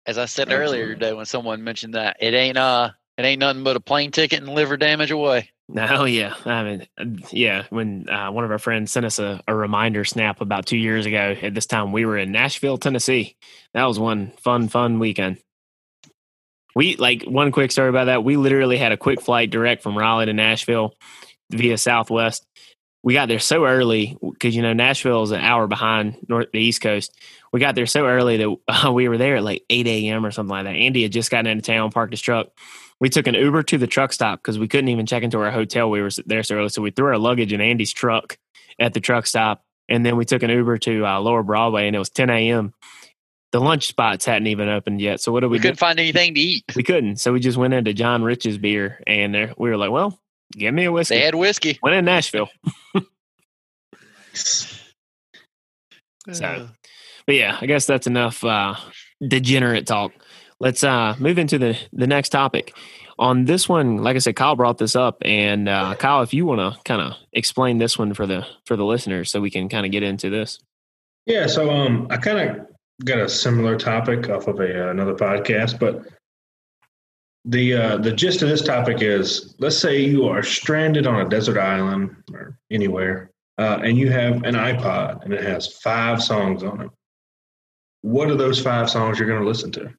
[0.06, 3.64] As I said earlier today when someone mentioned that, it ain't uh it ain't nothing
[3.64, 5.50] but a plane ticket and liver damage away.
[5.76, 7.64] Oh yeah, I mean, yeah.
[7.70, 11.06] When uh, one of our friends sent us a, a reminder snap about two years
[11.06, 13.36] ago, at this time we were in Nashville, Tennessee.
[13.74, 15.38] That was one fun, fun weekend.
[16.74, 18.24] We like one quick story about that.
[18.24, 20.94] We literally had a quick flight direct from Raleigh to Nashville
[21.50, 22.46] via Southwest.
[23.02, 26.60] We got there so early because you know Nashville is an hour behind North the
[26.60, 27.16] East Coast.
[27.52, 28.56] We got there so early that
[28.86, 30.26] uh, we were there at like eight a.m.
[30.26, 30.74] or something like that.
[30.74, 32.48] Andy had just gotten into town, parked his truck.
[33.00, 35.50] We took an Uber to the truck stop because we couldn't even check into our
[35.50, 35.88] hotel.
[35.90, 38.36] We were there so early, so we threw our luggage in Andy's truck
[38.78, 41.96] at the truck stop, and then we took an Uber to uh, Lower Broadway, and
[41.96, 42.74] it was ten a.m.
[43.52, 45.20] The lunch spots hadn't even opened yet.
[45.20, 45.58] So what did We do?
[45.58, 45.62] we, do?
[45.62, 46.64] couldn't find anything to eat.
[46.76, 47.16] We couldn't.
[47.16, 50.18] So we just went into John Rich's beer, and there, we were like, "Well,
[50.52, 51.78] give me a whiskey." They had whiskey.
[51.82, 52.48] Went in Nashville.
[56.32, 56.68] So,
[57.26, 58.74] but yeah, I guess that's enough uh,
[59.26, 60.12] degenerate talk.
[60.60, 62.74] Let's uh, move into the the next topic.
[63.18, 66.46] On this one, like I said, Kyle brought this up, and uh, Kyle, if you
[66.46, 69.68] want to kind of explain this one for the for the listeners, so we can
[69.68, 70.58] kind of get into this.
[71.26, 72.66] Yeah, so um, I kind of
[73.04, 76.06] got a similar topic off of a, uh, another podcast, but
[77.44, 81.28] the uh, the gist of this topic is: let's say you are stranded on a
[81.28, 86.62] desert island or anywhere, uh, and you have an iPod and it has five songs
[86.62, 86.90] on it.
[88.02, 89.92] What are those five songs you're going to listen to?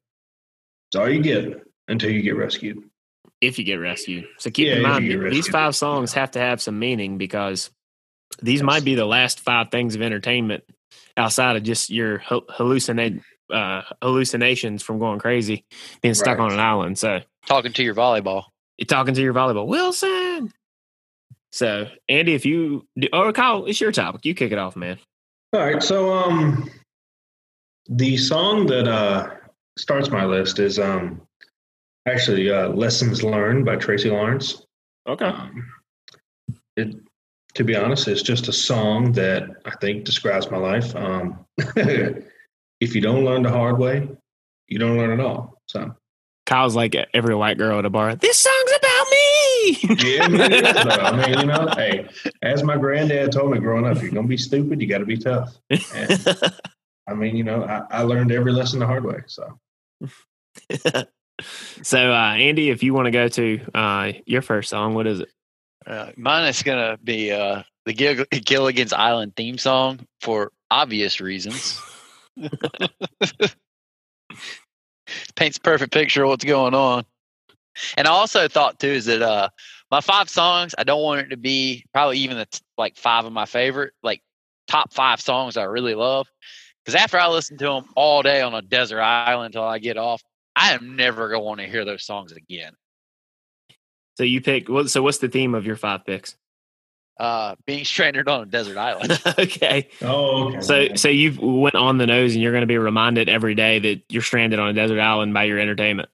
[0.92, 2.82] It's all you get until you get rescued.
[3.40, 6.60] If you get rescued, so keep Yeah, in mind these five songs have to have
[6.60, 7.70] some meaning because
[8.42, 8.66] these Yes.
[8.66, 10.64] might be the last five things of entertainment
[11.16, 15.64] outside of just your hallucinate uh, hallucinations from going crazy,
[16.02, 16.44] being stuck Right.
[16.44, 16.98] on an island.
[16.98, 17.20] So.
[17.46, 18.44] Talking to your volleyball.
[18.76, 20.52] you're talking to your volleyball Wilson.
[21.52, 24.26] So, Andy, if you or Kyle, it's your topic.
[24.26, 24.98] You kick it off, man.
[25.54, 26.68] All right, so um,
[27.88, 29.30] the song that uh
[29.76, 31.22] starts my list is um
[32.06, 34.66] actually uh, "Lessons Learned" by Tracy Lawrence.
[35.08, 35.26] Okay.
[35.26, 35.68] Um,
[36.76, 36.96] it,
[37.54, 40.96] to be honest, it's just a song that I think describes my life.
[40.96, 44.08] Um, if you don't learn the hard way,
[44.68, 45.60] you don't learn at all.
[45.66, 45.94] So
[46.46, 48.14] Kyle's like every white girl at a bar.
[48.16, 49.78] This song's about me.
[50.02, 50.86] yeah, is.
[50.86, 52.08] I mean, you know, hey,
[52.42, 55.16] as my granddad told me growing up, you're gonna be stupid, you got to be
[55.16, 55.56] tough.
[55.70, 56.26] And,
[57.08, 59.18] I mean, you know, I, I learned every lesson the hard way.
[59.26, 59.58] So.
[61.82, 65.20] so, uh, Andy, if you want to go to uh, your first song, what is
[65.20, 65.30] it?
[65.86, 71.80] Uh, mine is gonna be uh, the Gil- Gilligan's Island theme song for obvious reasons.
[75.34, 77.04] Paints a perfect picture of what's going on.
[77.96, 79.48] And I also thought too is that uh,
[79.90, 83.24] my five songs I don't want it to be probably even the t- like five
[83.24, 84.22] of my favorite like
[84.68, 86.28] top five songs I really love
[86.84, 89.96] because after I listen to them all day on a desert island until I get
[89.96, 90.22] off,
[90.56, 92.72] I am never going to want to hear those songs again.
[94.18, 94.68] So you pick.
[94.68, 96.36] What, so what's the theme of your five picks?
[97.18, 99.20] Uh, being stranded on a desert island.
[99.38, 99.88] okay.
[100.02, 100.60] Oh, okay.
[100.60, 103.78] So so you went on the nose, and you're going to be reminded every day
[103.78, 106.08] that you're stranded on a desert island by your entertainment.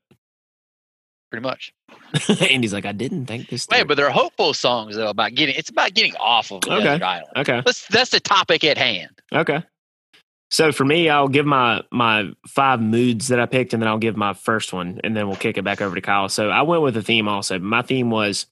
[1.30, 1.72] pretty much.
[2.50, 3.66] Andy's like, I didn't think this.
[3.70, 5.54] Wait, through." but they're hopeful songs though about getting.
[5.56, 6.84] It's about getting off of a Okay.
[6.84, 7.32] desert island.
[7.36, 7.62] okay.
[7.64, 9.10] Let's, that's the topic at hand.
[9.32, 9.62] Okay.
[10.50, 13.98] So for me, I'll give my my five moods that I picked, and then I'll
[13.98, 16.28] give my first one, and then we'll kick it back over to Kyle.
[16.28, 17.58] So I went with a theme also.
[17.58, 18.46] My theme was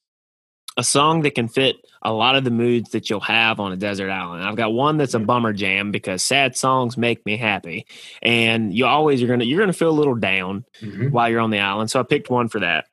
[0.78, 3.76] a song that can fit a lot of the moods that you'll have on a
[3.76, 4.44] desert island.
[4.44, 7.86] I've got one that's a bummer jam because sad songs make me happy,
[8.20, 11.12] and you always you're gonna you're gonna feel a little down Mhm.
[11.12, 11.90] while you're on the island.
[11.90, 12.84] So I picked one for that.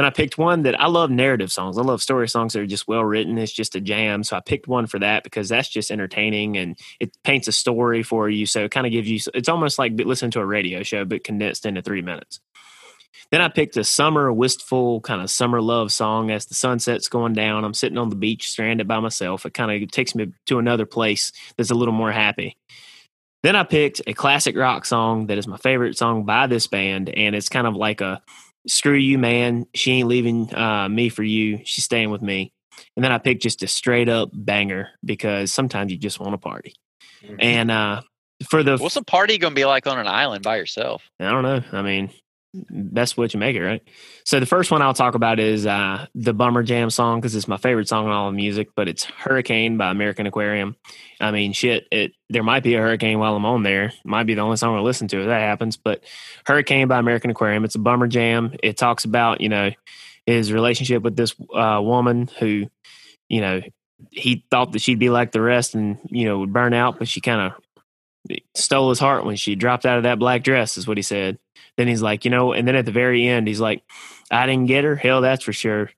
[0.00, 1.76] Then I picked one that I love narrative songs.
[1.76, 3.36] I love story songs that are just well written.
[3.36, 4.24] It's just a jam.
[4.24, 8.02] So I picked one for that because that's just entertaining and it paints a story
[8.02, 8.46] for you.
[8.46, 11.22] So it kind of gives you, it's almost like listening to a radio show, but
[11.22, 12.40] condensed into three minutes.
[13.30, 17.34] Then I picked a summer wistful kind of summer love song as the sunset's going
[17.34, 17.62] down.
[17.62, 19.44] I'm sitting on the beach, stranded by myself.
[19.44, 22.56] It kind of takes me to another place that's a little more happy.
[23.42, 27.10] Then I picked a classic rock song that is my favorite song by this band,
[27.10, 28.22] and it's kind of like a
[28.66, 29.66] screw you, man.
[29.74, 31.60] She ain't leaving uh, me for you.
[31.64, 32.52] She's staying with me.
[32.96, 36.38] And then I picked just a straight up banger because sometimes you just want to
[36.38, 36.74] party.
[37.22, 37.36] Mhm.
[37.38, 38.02] And uh,
[38.48, 41.02] for the, What's a party going to be like on an island by yourself?
[41.18, 41.62] I don't know.
[41.72, 42.10] I mean,
[42.52, 43.82] that's what you make it, right?
[44.24, 47.46] So the first one I'll talk about is uh, the Bummer Jam song because it's
[47.46, 48.70] my favorite song in all of music.
[48.74, 50.76] But it's Hurricane by American Aquarium.
[51.20, 53.92] I mean, shit, it there might be a hurricane while I'm on there.
[54.04, 55.76] Might be the only song I listen to if that happens.
[55.76, 56.02] But
[56.44, 57.64] Hurricane by American Aquarium.
[57.64, 58.54] It's a Bummer Jam.
[58.62, 59.70] It talks about you know
[60.26, 62.66] his relationship with this uh, woman who,
[63.28, 63.62] you know,
[64.10, 67.06] he thought that she'd be like the rest and you know would burn out, but
[67.06, 67.62] she kind of
[68.54, 70.76] stole his heart when she dropped out of that black dress.
[70.76, 71.38] Is what he said.
[71.76, 73.82] Then he's like, you know, and then at the very end, he's like,
[74.30, 74.96] I didn't get her.
[74.96, 75.90] Hell, that's for sure.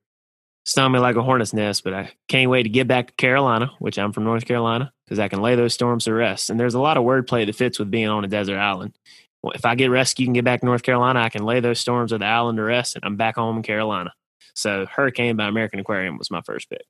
[0.64, 3.72] Stung me like a hornet's nest, but I can't wait to get back to Carolina,
[3.80, 6.50] which I'm from North Carolina, because I can lay those storms to rest.
[6.50, 8.96] And there's a lot of wordplay that fits with being on a desert island.
[9.42, 11.80] Well, if I get rescued and get back to North Carolina, I can lay those
[11.80, 14.12] storms of the island to rest, and I'm back home in Carolina.
[14.54, 16.84] So, Hurricane by American Aquarium was my first pick.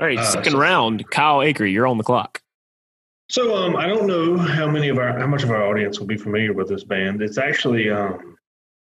[0.00, 1.08] All right, Uh, second round.
[1.10, 2.42] Kyle Akery, you're on the clock.
[3.28, 6.06] So um, I don't know how many of our how much of our audience will
[6.06, 7.22] be familiar with this band.
[7.22, 8.36] It's actually um,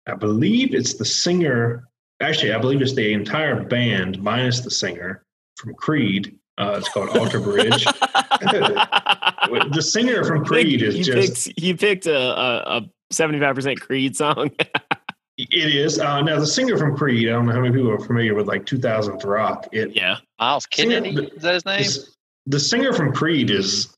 [0.07, 1.87] I believe it's the singer.
[2.19, 5.23] Actually, I believe it's the entire band minus the singer
[5.55, 6.37] from Creed.
[6.57, 7.85] Uh, it's called Alter Bridge.
[8.41, 14.15] the singer from Creed is you just picked, you picked a, a, a 75% Creed
[14.15, 14.51] song.
[15.37, 17.29] it is uh, now the singer from Creed.
[17.29, 19.67] I don't know how many people are familiar with like 2000s rock.
[19.71, 20.17] It yeah.
[20.39, 21.27] Myles Singer- Kennedy?
[21.35, 21.81] Is that his name?
[21.81, 22.13] is-
[22.47, 23.93] the singer from Creed is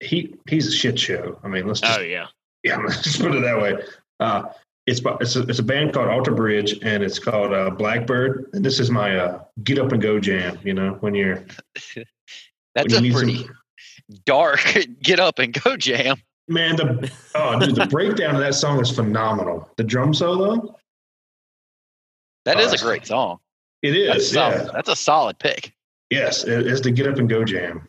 [0.00, 1.38] he he's a shit show.
[1.42, 2.26] I mean, let's just Oh, yeah.
[2.64, 3.76] yeah, let's just put it that way.
[4.20, 4.44] Uh,
[4.86, 8.50] it's it's a, it's a band called Alter Bridge, and it's called uh, Blackbird.
[8.52, 10.58] And this is my uh, get up and go jam.
[10.62, 11.36] You know, when you're
[12.74, 13.56] That's when a you need pretty some-
[14.26, 14.60] dark
[15.02, 16.16] get up and go jam.
[16.48, 16.76] man.
[16.76, 19.68] The oh, dude, the breakdown of that song is phenomenal.
[19.76, 20.76] The drum solo,
[22.44, 23.38] That is is a great song.
[23.82, 24.08] It is.
[24.08, 24.32] That's is.
[24.32, 24.64] solid.
[24.66, 25.72] Yeah, That's a solid pick.
[26.10, 27.88] yes, it is the get up and go jam.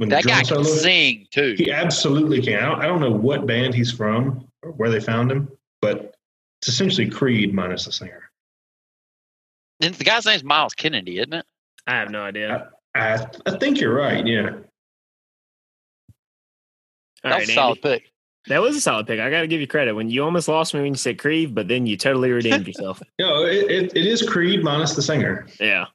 [0.00, 1.54] When the That drum guy can solo, sing too.
[1.58, 2.54] he absolutely can.
[2.58, 5.50] I don't, I don't know what band he's from or where they found him,
[5.82, 6.14] but
[6.62, 8.30] it's essentially Creed minus the singer.
[9.82, 11.44] And the guy's name's Myles Kennedy, isn't it?
[11.86, 12.70] I have no idea.
[12.94, 14.26] I I think you're right.
[14.26, 14.52] Yeah.
[17.22, 17.52] All That's right, a Andy.
[17.52, 18.10] solid pick.
[18.46, 19.20] That was a solid pick.
[19.20, 19.92] I got to give you credit.
[19.94, 23.02] When you almost lost me when you said Creed, but then you totally redeemed yourself.
[23.18, 25.46] No, it, it, it is Creed minus the singer.
[25.60, 25.86] Yeah.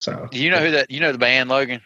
[0.00, 0.88] So Do you know who that?
[0.90, 1.80] You know the band Logan?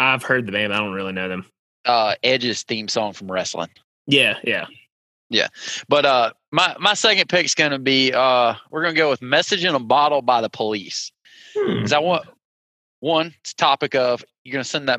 [0.00, 0.72] I've heard the band.
[0.72, 1.46] I don't really know them.
[1.84, 3.68] Uh, Edge's theme song from wrestling.
[4.06, 4.38] Yeah.
[4.42, 4.66] Yeah.
[5.28, 5.48] Yeah.
[5.88, 9.74] But uh, my my second pick's gonna be uh, we're gonna go with "Message in
[9.74, 11.12] a Bottle" by the Police.
[11.54, 12.26] hmm, Because I want
[13.00, 14.98] one it's topic of you're gonna send that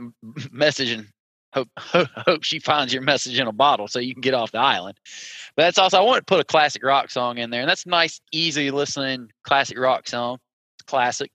[0.51, 1.07] message and
[1.53, 4.59] hope hope she finds your message in a bottle so you can get off the
[4.59, 4.97] island.
[5.55, 7.85] But that's also I want to put a classic rock song in there, and that's
[7.85, 10.37] a nice, easy listening classic rock song.
[10.77, 11.29] It's classic.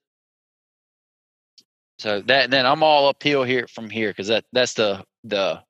[1.99, 5.63] So that then I'm all uphill here from here because that that's the the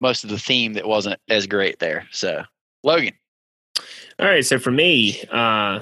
[0.00, 2.06] most of the theme that wasn't as great there.
[2.10, 2.42] So
[2.82, 3.14] Logan,
[4.18, 4.44] All right.
[4.44, 5.80] So for me, uh,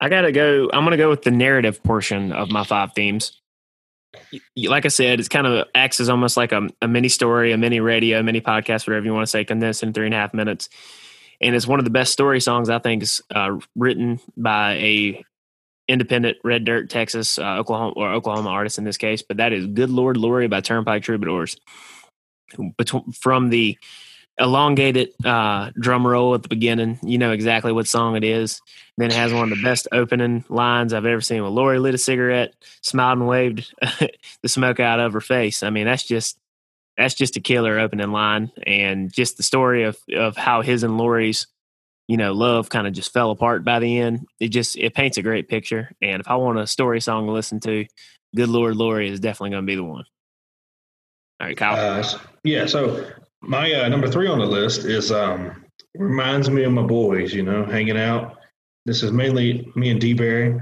[0.00, 0.70] I got to go.
[0.72, 3.40] I'm to go with the narrative portion of my five themes.
[4.56, 7.58] Like I said, it's kind of acts as almost like a, a mini story, a
[7.58, 10.18] mini radio, a mini podcast, whatever you want to say, condensed in three and a
[10.18, 10.68] half minutes.
[11.40, 15.24] And it's one of the best story songs I think is uh, written by a
[15.88, 19.22] independent Red Dirt, Texas, uh, Oklahoma or Oklahoma artist in this case.
[19.22, 21.56] But that is "Good Lord Lorrie" by Turnpike Troubadours.
[22.56, 23.78] Betw- from the
[24.38, 26.98] elongated uh, drum roll at the beginning.
[27.02, 28.60] You know exactly what song it is.
[28.96, 31.42] Then it has one of the best opening lines I've ever seen.
[31.42, 33.74] With Lorrie lit a cigarette, smiled and waved
[34.42, 35.62] the smoke out of her face.
[35.62, 36.38] I mean, that's just
[36.96, 40.98] that's just a killer opening line, and just the story of of how his and
[40.98, 41.46] Lorrie's
[42.08, 44.26] you know love kind of just fell apart by the end.
[44.40, 45.90] It just it paints a great picture.
[46.02, 47.86] And if I want a story song to listen to,
[48.34, 50.04] Good Lord, Lorrie is definitely going to be the one.
[51.40, 52.00] All right, Kyle.
[52.00, 52.66] uh, yeah.
[52.66, 53.08] So
[53.42, 55.64] my uh, number three on the list is um,
[55.94, 57.32] reminds me of my boys.
[57.32, 58.36] You know, hanging out.
[58.86, 60.58] This is mainly me and D Berry,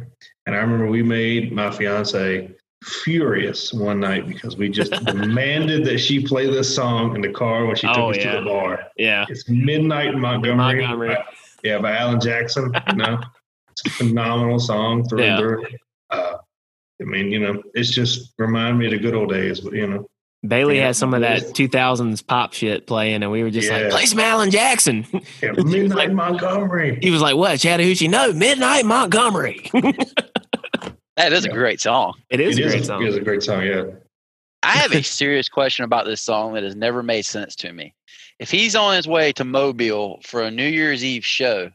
[0.46, 2.50] and I remember we made my fiance
[2.84, 7.64] furious one night because we just demanded that she play this song in the car
[7.66, 8.32] when she took Oh, us yeah.
[8.32, 8.80] to the bar.
[8.96, 9.24] yeah.
[9.28, 10.56] It's Midnight in Montgomery.
[10.82, 11.16] Montgomery.
[11.62, 12.72] Yeah, by Alan Jackson.
[12.90, 13.20] You know,
[13.70, 15.32] it's a phenomenal song through Yeah.
[15.32, 15.64] and through.
[16.10, 16.36] Uh,
[17.00, 19.60] I mean, you know, it's just remind me of the good old days.
[19.60, 20.06] But you know,
[20.46, 23.82] Bailey Yeah, had some of that 2000s pop shit playing, and we were just like,
[23.82, 23.90] Yeah.
[23.90, 25.06] play some Alan Jackson.
[25.42, 26.98] Yeah, Midnight Montgomery.
[27.02, 28.08] he was like, what, Chattahoochee?
[28.08, 29.70] No, Midnight Montgomery.
[31.16, 32.12] That is a great song.
[32.28, 33.02] it is It a is great a, song.
[33.02, 33.62] it is a great song.
[33.64, 33.84] Yeah.
[34.62, 37.94] I have a serious question about this song that has never made sense to me.
[38.38, 41.70] If he's on his way to Mobile for a New Year's Eve show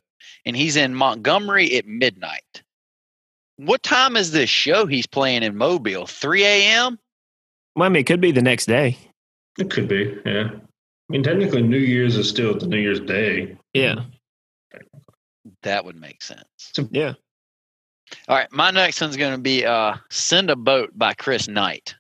[0.45, 2.61] and he's in Montgomery at midnight,
[3.57, 6.05] what time is this show he's playing in Mobile?
[6.05, 6.99] 3 a.m.?
[7.75, 8.97] Well, I mean, it could be the next day.
[9.57, 10.17] It could be.
[10.25, 10.49] Yeah.
[10.53, 10.59] I
[11.09, 13.57] mean, technically, New Year's is still the New Year's Day.
[13.73, 14.03] Yeah.
[15.63, 16.45] That would make sense.
[16.91, 17.13] Yeah.
[18.27, 21.95] All right, my next one's going to be uh, "Send a Boat" by Chris Knight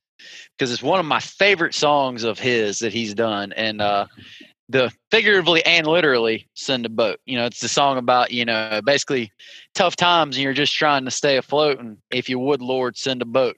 [0.57, 4.05] because it's one of my favorite songs of his that he's done, and uh,
[4.71, 8.81] the figuratively and literally "Send a Boat." You know, it's the song about you know
[8.85, 9.31] basically
[9.73, 13.21] tough times and you're just trying to stay afloat, and if you would, Lord, send
[13.21, 13.57] a boat,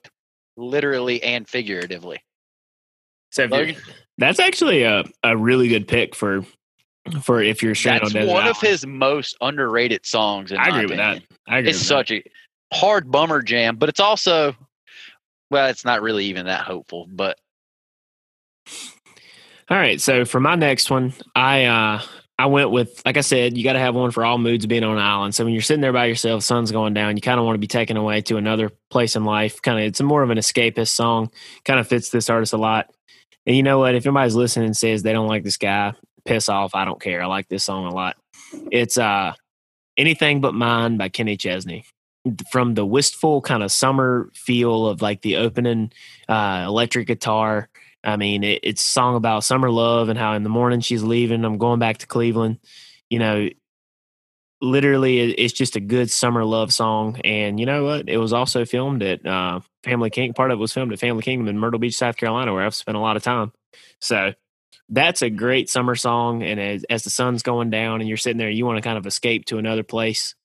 [0.57, 2.23] literally and figuratively.
[3.31, 3.75] So Logan?
[4.17, 6.45] that's actually a, a really good pick for
[7.21, 10.51] for if you're stranded That's on desert one of his most underrated songs.
[10.51, 11.23] In I my agree with that.
[11.47, 12.23] I agree It's with such a
[12.73, 14.55] hard bummer jam, but it's also
[15.49, 17.37] well, it's not really even that hopeful, but
[19.69, 22.01] All right, so for my next one, I uh
[22.37, 24.83] I went with like I said, you got to have one for all moods being
[24.83, 25.35] on an island.
[25.35, 27.59] So when you're sitting there by yourself, sun's going down, you kind of want to
[27.59, 29.61] be taken away to another place in life.
[29.61, 31.31] Kind of, it's more of an escapist song.
[31.63, 32.89] Kind of fits this artist a lot.
[33.45, 33.95] And you know what?
[33.95, 35.93] If anybody's listening and says they don't like this guy,
[36.25, 36.75] piss off.
[36.75, 37.21] I don't care.
[37.21, 38.17] I like this song a lot.
[38.71, 39.33] It's uh
[39.95, 41.85] anything but mine by Kenny Chesney.
[42.51, 45.91] From the wistful kind of summer feel of like the opening
[46.29, 47.67] uh, electric guitar
[48.03, 51.03] I mean, it, it's a song about summer love and how in the morning she's
[51.03, 51.45] leaving.
[51.45, 52.59] I'm going back to Cleveland.
[53.09, 53.49] You know,
[54.61, 57.19] literally, it, it's just a good summer love song.
[57.23, 58.09] And you know what?
[58.09, 60.33] It was also filmed at uh, Family King.
[60.33, 62.75] Part of it was filmed at Family Kingdom in Myrtle Beach, South Carolina, where I've
[62.75, 63.51] spent a lot of time.
[64.01, 64.33] So
[64.89, 66.43] that's a great summer song.
[66.43, 68.97] And as, as the sun's going down and you're sitting there, you want to kind
[68.97, 70.35] of escape to another place.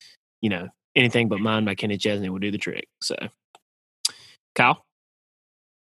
[0.41, 2.87] You know, anything but mine by Kenny Chesney will do the trick.
[3.03, 3.17] So,
[4.55, 4.85] Kyle.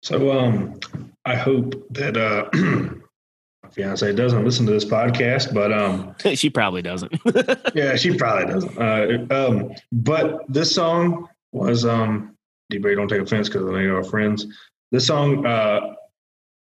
[0.08, 0.80] So um,
[1.26, 6.82] I hope that uh, my fiance doesn't listen to this podcast, but um, she probably
[6.82, 7.12] doesn't.
[7.76, 8.82] yeah, she probably doesn't.
[8.82, 12.38] Uh, um, but this song was um,
[12.70, 14.48] D-Berry, don't take offense because I know you're friends.
[14.94, 15.96] This song uh,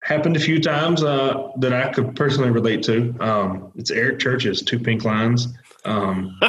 [0.02, 3.14] happened a few times uh, that I could personally relate to.
[3.18, 5.48] Um, it's Eric Church's Two Pink Lines.
[5.84, 6.38] Um,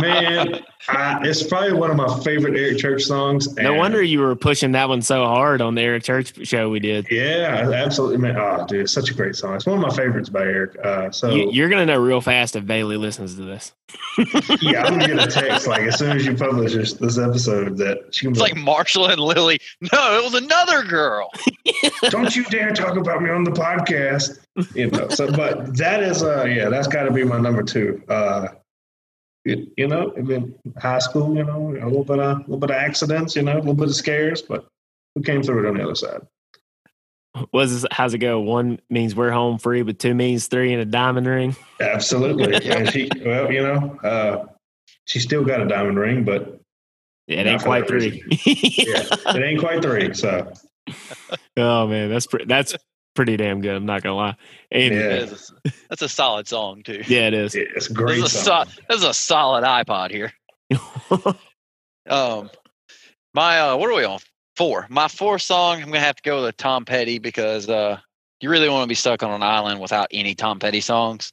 [0.00, 3.54] man, I, it's probably one of my favorite Eric Church songs.
[3.56, 6.80] No wonder you were pushing that one so hard on the Eric Church show we
[6.80, 7.06] did.
[7.10, 8.36] Yeah, absolutely, man.
[8.36, 9.54] Oh, dude, it's such a great song.
[9.54, 10.76] It's one of my favorites by Eric.
[10.84, 13.72] Uh, so You, you're gonna know real fast if Bailey listens to this.
[14.60, 17.76] yeah, I'm gonna get a text like as soon as you publish this, this episode
[17.78, 19.58] that she can it's be like Marshall and Lily.
[19.80, 21.30] No, it was another girl.
[22.10, 24.38] "Don't you dare talk about me on the podcast."
[24.74, 25.08] You know.
[25.08, 28.02] So, but that is, uh, yeah, that's got to be my number two.
[28.08, 28.48] Uh,
[29.44, 32.70] it, you know, in high school, you know, a little bit of a little bit
[32.70, 34.66] of accidents, you know, a little bit of scares, but
[35.16, 36.20] we came through it on the other side.
[37.52, 38.40] Was how's it go?
[38.40, 41.56] One means we're home free, but two means three and a diamond ring.
[41.80, 42.54] Absolutely.
[42.70, 44.46] and she, well, you know, uh,
[45.06, 46.60] she still got a diamond ring, but
[47.28, 48.22] it ain't quite three.
[48.28, 50.12] yeah, it ain't quite three.
[50.12, 50.52] So
[51.56, 52.74] oh man, that's pre- that's
[53.14, 53.74] pretty damn good.
[53.76, 54.36] I'm not gonna lie.
[54.70, 55.08] And yeah, Yeah.
[55.08, 57.02] That is a- that's a solid song too.
[57.08, 57.54] Yeah, it is.
[57.54, 58.66] it's a This great is a, song.
[58.66, 60.32] so, this is a solid iPod here.
[62.08, 62.50] Um,
[63.34, 64.18] my uh, what are we on?
[64.56, 64.86] Four.
[64.88, 67.98] My fourth song, I'm gonna have to go with a Tom Petty because uh,
[68.40, 71.32] you really want to be stuck on an island without any Tom Petty songs.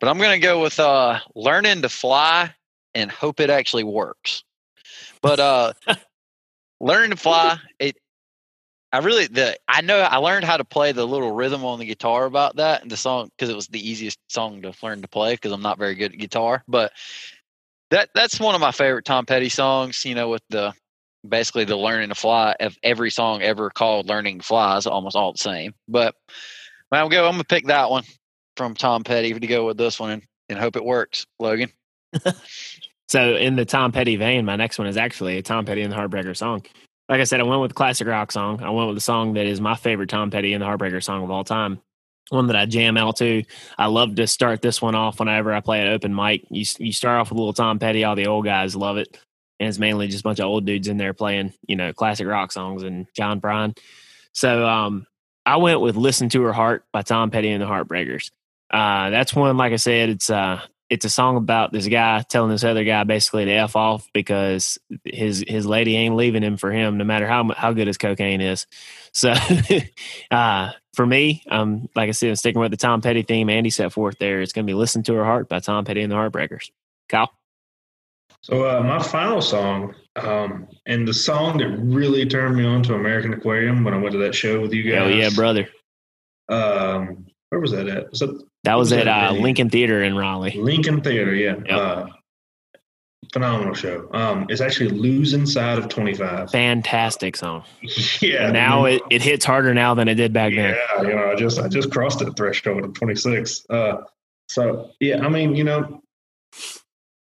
[0.00, 2.52] But I'm gonna go with uh, "Learning to Fly"
[2.94, 4.42] and hope it actually works.
[5.22, 5.72] But uh,
[6.80, 7.96] "Learning to Fly," it.
[8.92, 11.86] I really the I know I learned how to play the little rhythm on the
[11.86, 15.08] guitar about that and the song because it was the easiest song to learn to
[15.08, 16.62] play because I'm not very good at guitar.
[16.68, 16.92] But
[17.90, 20.04] that that's one of my favorite Tom Petty songs.
[20.04, 20.74] You know, with the
[21.26, 25.16] basically the learning to fly of every song ever called "Learning to Fly" is almost
[25.16, 25.74] all the same.
[25.88, 26.14] But
[26.90, 28.04] when I'm go, I'm gonna pick that one
[28.56, 31.70] from Tom Petty to go with this one and, and hope it works, Logan.
[33.12, 35.92] So in the Tom Petty vein, my next one is actually a Tom Petty and
[35.92, 36.64] the Heartbreaker song.
[37.08, 38.62] Like I said, I went with classic rock song.
[38.62, 41.22] I went with a song that is my favorite Tom Petty and the Heartbreaker song
[41.22, 41.80] of all time.
[42.30, 43.42] One that I jam out to.
[43.76, 46.44] I love to start this one off whenever I play an open mic.
[46.48, 48.04] You you start off with a little Tom Petty.
[48.04, 49.18] All the old guys love it,
[49.60, 52.26] and it's mainly just a bunch of old dudes in there playing, you know, classic
[52.26, 53.76] rock songs and John Prine.
[54.32, 55.06] So um,
[55.44, 58.30] I went with "Listen to Her Heart" by Tom Petty and the Heartbreakers.
[58.70, 60.62] Uh, that's one, like I said, it's uh,
[60.92, 64.78] it's a song about this guy telling this other guy basically to f off because
[65.06, 68.42] his his lady ain't leaving him for him, no matter how how good his cocaine
[68.42, 68.66] is.
[69.12, 69.32] So,
[70.30, 73.48] uh, for me, um, like I said, I'm sticking with the Tom Petty theme.
[73.48, 74.42] Andy set forth there.
[74.42, 76.70] It's going to be "Listen to Her Heart" by Tom Petty and the Heartbreakers.
[77.08, 77.32] Kyle,
[78.42, 82.94] So uh, my final song, um, and the song that really turned me on to
[82.94, 84.98] American Aquarium when I went to that show with you guys.
[84.98, 85.70] hell yeah, brother.
[86.50, 88.10] Um, where was that at?
[88.10, 89.32] Was that That was was at uh.
[89.32, 90.56] Lincoln Theater in Raleigh.
[90.56, 91.34] Lincoln Theater?
[91.34, 91.56] Yeah.
[91.66, 91.70] Yep.
[91.70, 92.06] Uh,
[93.32, 94.08] phenomenal show.
[94.12, 96.50] Um, it's actually losing side of twenty five.
[96.50, 97.64] Fantastic song.
[98.20, 98.50] yeah.
[98.50, 100.74] now I mean, it, it hits harder now than it did back then.
[100.74, 103.66] Yeah, you know, I just I just crossed that threshold of 26.
[103.68, 104.02] Uh,
[104.48, 106.02] so yeah, I mean, you know,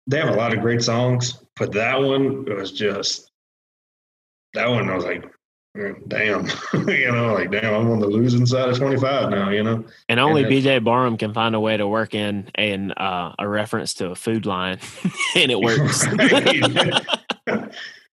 [0.07, 3.31] they have a lot of great songs, but that one was just
[4.53, 4.89] that one.
[4.89, 5.23] I was like,
[6.07, 6.45] damn,
[6.88, 9.49] you know, like damn, I'm on the losing side of 25 now.
[9.49, 12.91] You know, And only And BJ Barham can find a way to work in an
[12.91, 14.80] uh, a reference to a food line,
[15.36, 16.05] and it works.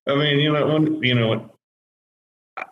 [0.07, 1.51] I mean, you know, when you know.
[2.57, 2.63] I,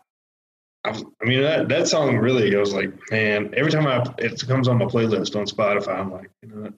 [0.86, 4.46] I I mean that that song really I was like, man, every time I it
[4.48, 6.74] comes on my playlist on Spotify, I'm like, you know.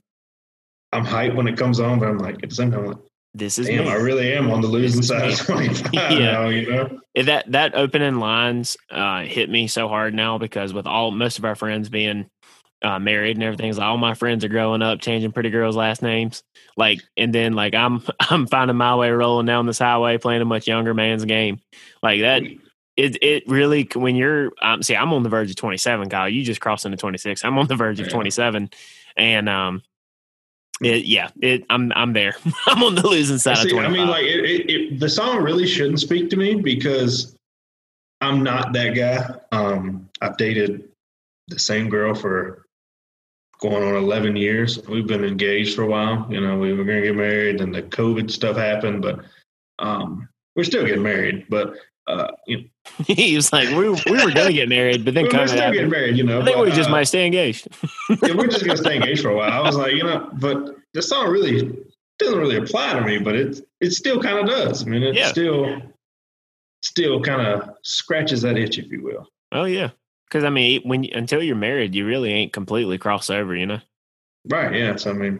[0.94, 2.98] I'm hyped when it comes on, but I'm like at the same time, I'm like,
[3.34, 3.92] this is damn, me.
[3.92, 6.10] I really am on the losing side of 25 Yeah.
[6.10, 7.00] now, you know.
[7.16, 11.46] That that opening lines uh, hit me so hard now because with all most of
[11.46, 12.28] our friends being
[12.84, 16.02] uh, married and everything, like all my friends are growing up, changing pretty girls' last
[16.02, 16.44] names.
[16.78, 20.46] Like, and then like I'm I'm finding my way rolling down this highway, playing a
[20.46, 21.60] much younger man's game.
[22.04, 22.44] Like that,
[22.98, 26.28] it it really when you're um, see, I'm on the verge of 27, Kyle.
[26.30, 27.46] You just crossed into 26.
[27.46, 28.70] I'm on the verge of 27,
[29.16, 29.84] and um.
[30.82, 32.36] It, yeah, it, I'm I'm there.
[32.68, 33.92] I'm on the losing side of See, 25.
[33.92, 37.36] I mean, like it, the song really shouldn't speak to me because
[38.20, 39.30] I'm not that guy.
[39.52, 40.90] Um, I've dated
[41.50, 42.66] the same girl for
[43.60, 44.80] going on 11 years.
[44.88, 46.28] We've been engaged for a while.
[46.30, 49.20] You know, we were going to get married, then the COVID stuff happened, but
[49.80, 51.46] um, we're still getting married.
[51.50, 51.76] But
[52.08, 52.64] uh, you know,
[53.06, 55.90] he was like, we, we were gonna get married, but then we're COVID still getting
[55.90, 56.18] married.
[56.18, 57.68] You know, I think but, we just uh, might stay engaged.
[58.10, 59.52] yeah, we're just gonna stay engaged for a while.
[59.52, 61.78] I was like, you know, but the song really
[62.20, 64.86] doesn't really apply to me, but it it still kind of does.
[64.86, 65.28] I mean, it Yeah.
[65.30, 65.82] still
[66.82, 69.28] still kind of scratches that itch, if you will.
[69.52, 69.92] Oh yeah,
[70.28, 73.80] because I mean, when until you're married, you really ain't completely crossed over, you know.
[74.50, 74.74] Right?
[74.74, 74.96] Yeah.
[74.96, 75.40] So I mean,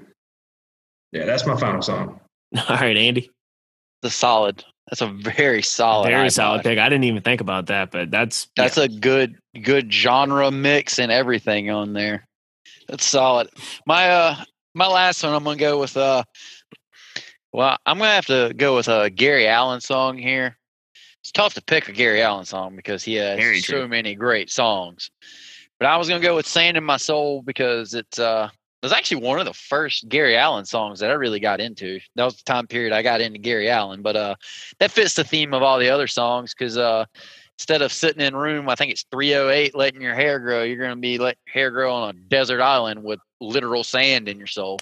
[1.12, 2.20] yeah, that's my final song.
[2.70, 3.32] All right, Andy,
[4.02, 4.64] The solid.
[4.92, 6.10] That's a very solid.
[6.10, 6.34] very iPod.
[6.34, 6.78] solid pick.
[6.78, 11.10] I didn't even think about that, but that's That's a good good genre mix and
[11.12, 12.28] everything on there.
[12.90, 13.50] That's solid.
[13.86, 14.36] My uh
[14.74, 16.24] my last one I'm gonna go with uh
[17.54, 20.58] well I'm gonna have to go with a Gary Allan song here.
[21.22, 23.88] It's tough to pick a Gary Allan song because he has Very so true.
[23.88, 25.10] many great songs.
[25.80, 28.50] But I was gonna go with Sand in My Soul because it's uh
[28.82, 32.00] it was actually one of the first Gary Allan songs that I really got into.
[32.16, 34.02] That was the time period I got into Gary Allan.
[34.02, 34.36] But uh
[34.80, 37.06] that fits the theme of all the other songs because uh
[37.62, 40.96] instead of sitting in room, I think it's 308, letting your hair grow, you're going
[40.96, 44.80] to be letting hair grow on a desert island with literal sand in your soul.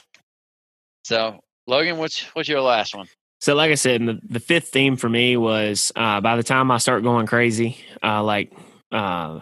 [1.04, 3.08] So, Logan, what's what's your last one?
[3.41, 6.72] So, like I said, the, the fifth theme for me was uh, by the time
[6.72, 8.54] I start going crazy, uh, like
[8.93, 9.41] uh,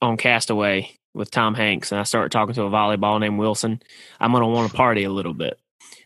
[0.00, 3.82] on Castaway with Tom Hanks, and I start talking to a volleyball named Wilson,
[4.20, 5.58] I'm going to want to party a little bit.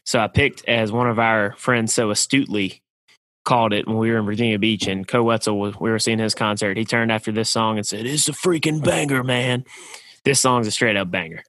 [0.04, 2.80] So, I picked as one of our friends so astutely
[3.44, 6.18] called it when we were in Virginia Beach, and Koe Wetzel was, we were seeing
[6.18, 6.76] his concert.
[6.76, 9.64] He turned after this song and said, It's a freaking banger, man.
[10.24, 11.42] This song's a straight up banger.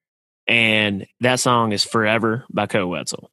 [0.47, 3.29] And that song is Forever by Koe Wetzel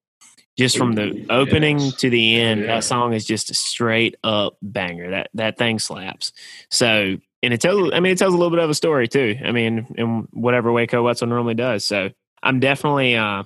[0.59, 1.27] just from the Yes.
[1.31, 2.67] opening to the end, Yeah.
[2.67, 5.11] that song is just a straight up banger.
[5.11, 6.33] That that thing slaps.
[6.71, 7.93] So, and it tells.
[7.93, 9.37] I mean, it tells a little bit of a story too.
[9.45, 11.85] I mean, in whatever way Koe Wetzel normally does.
[11.85, 12.11] So,
[12.43, 13.45] I'm definitely, uh,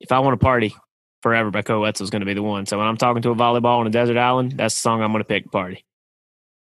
[0.00, 0.74] if I want to party,
[1.22, 2.66] Forever by Koe Wetzel is going to be the one.
[2.66, 5.10] So when I'm talking to a volleyball on a desert island, that's the song I'm
[5.10, 5.84] going to pick to party.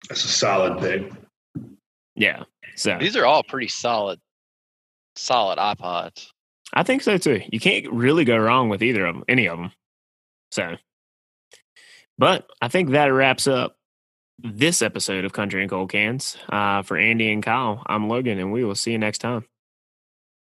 [0.09, 1.11] That's a solid pick.
[2.15, 2.45] Yeah.
[2.77, 4.21] So These are all pretty solid,
[5.17, 6.29] solid iPods.
[6.73, 7.41] I think so too.
[7.51, 9.73] You can't really go wrong with either of them, any of them.
[10.53, 10.77] So,
[12.19, 13.76] but I think that wraps up
[14.43, 16.37] this episode of Country and Cold Cans.
[16.49, 19.47] Uh, for Andy and Kyle, I'm Logan, and we will see you next time.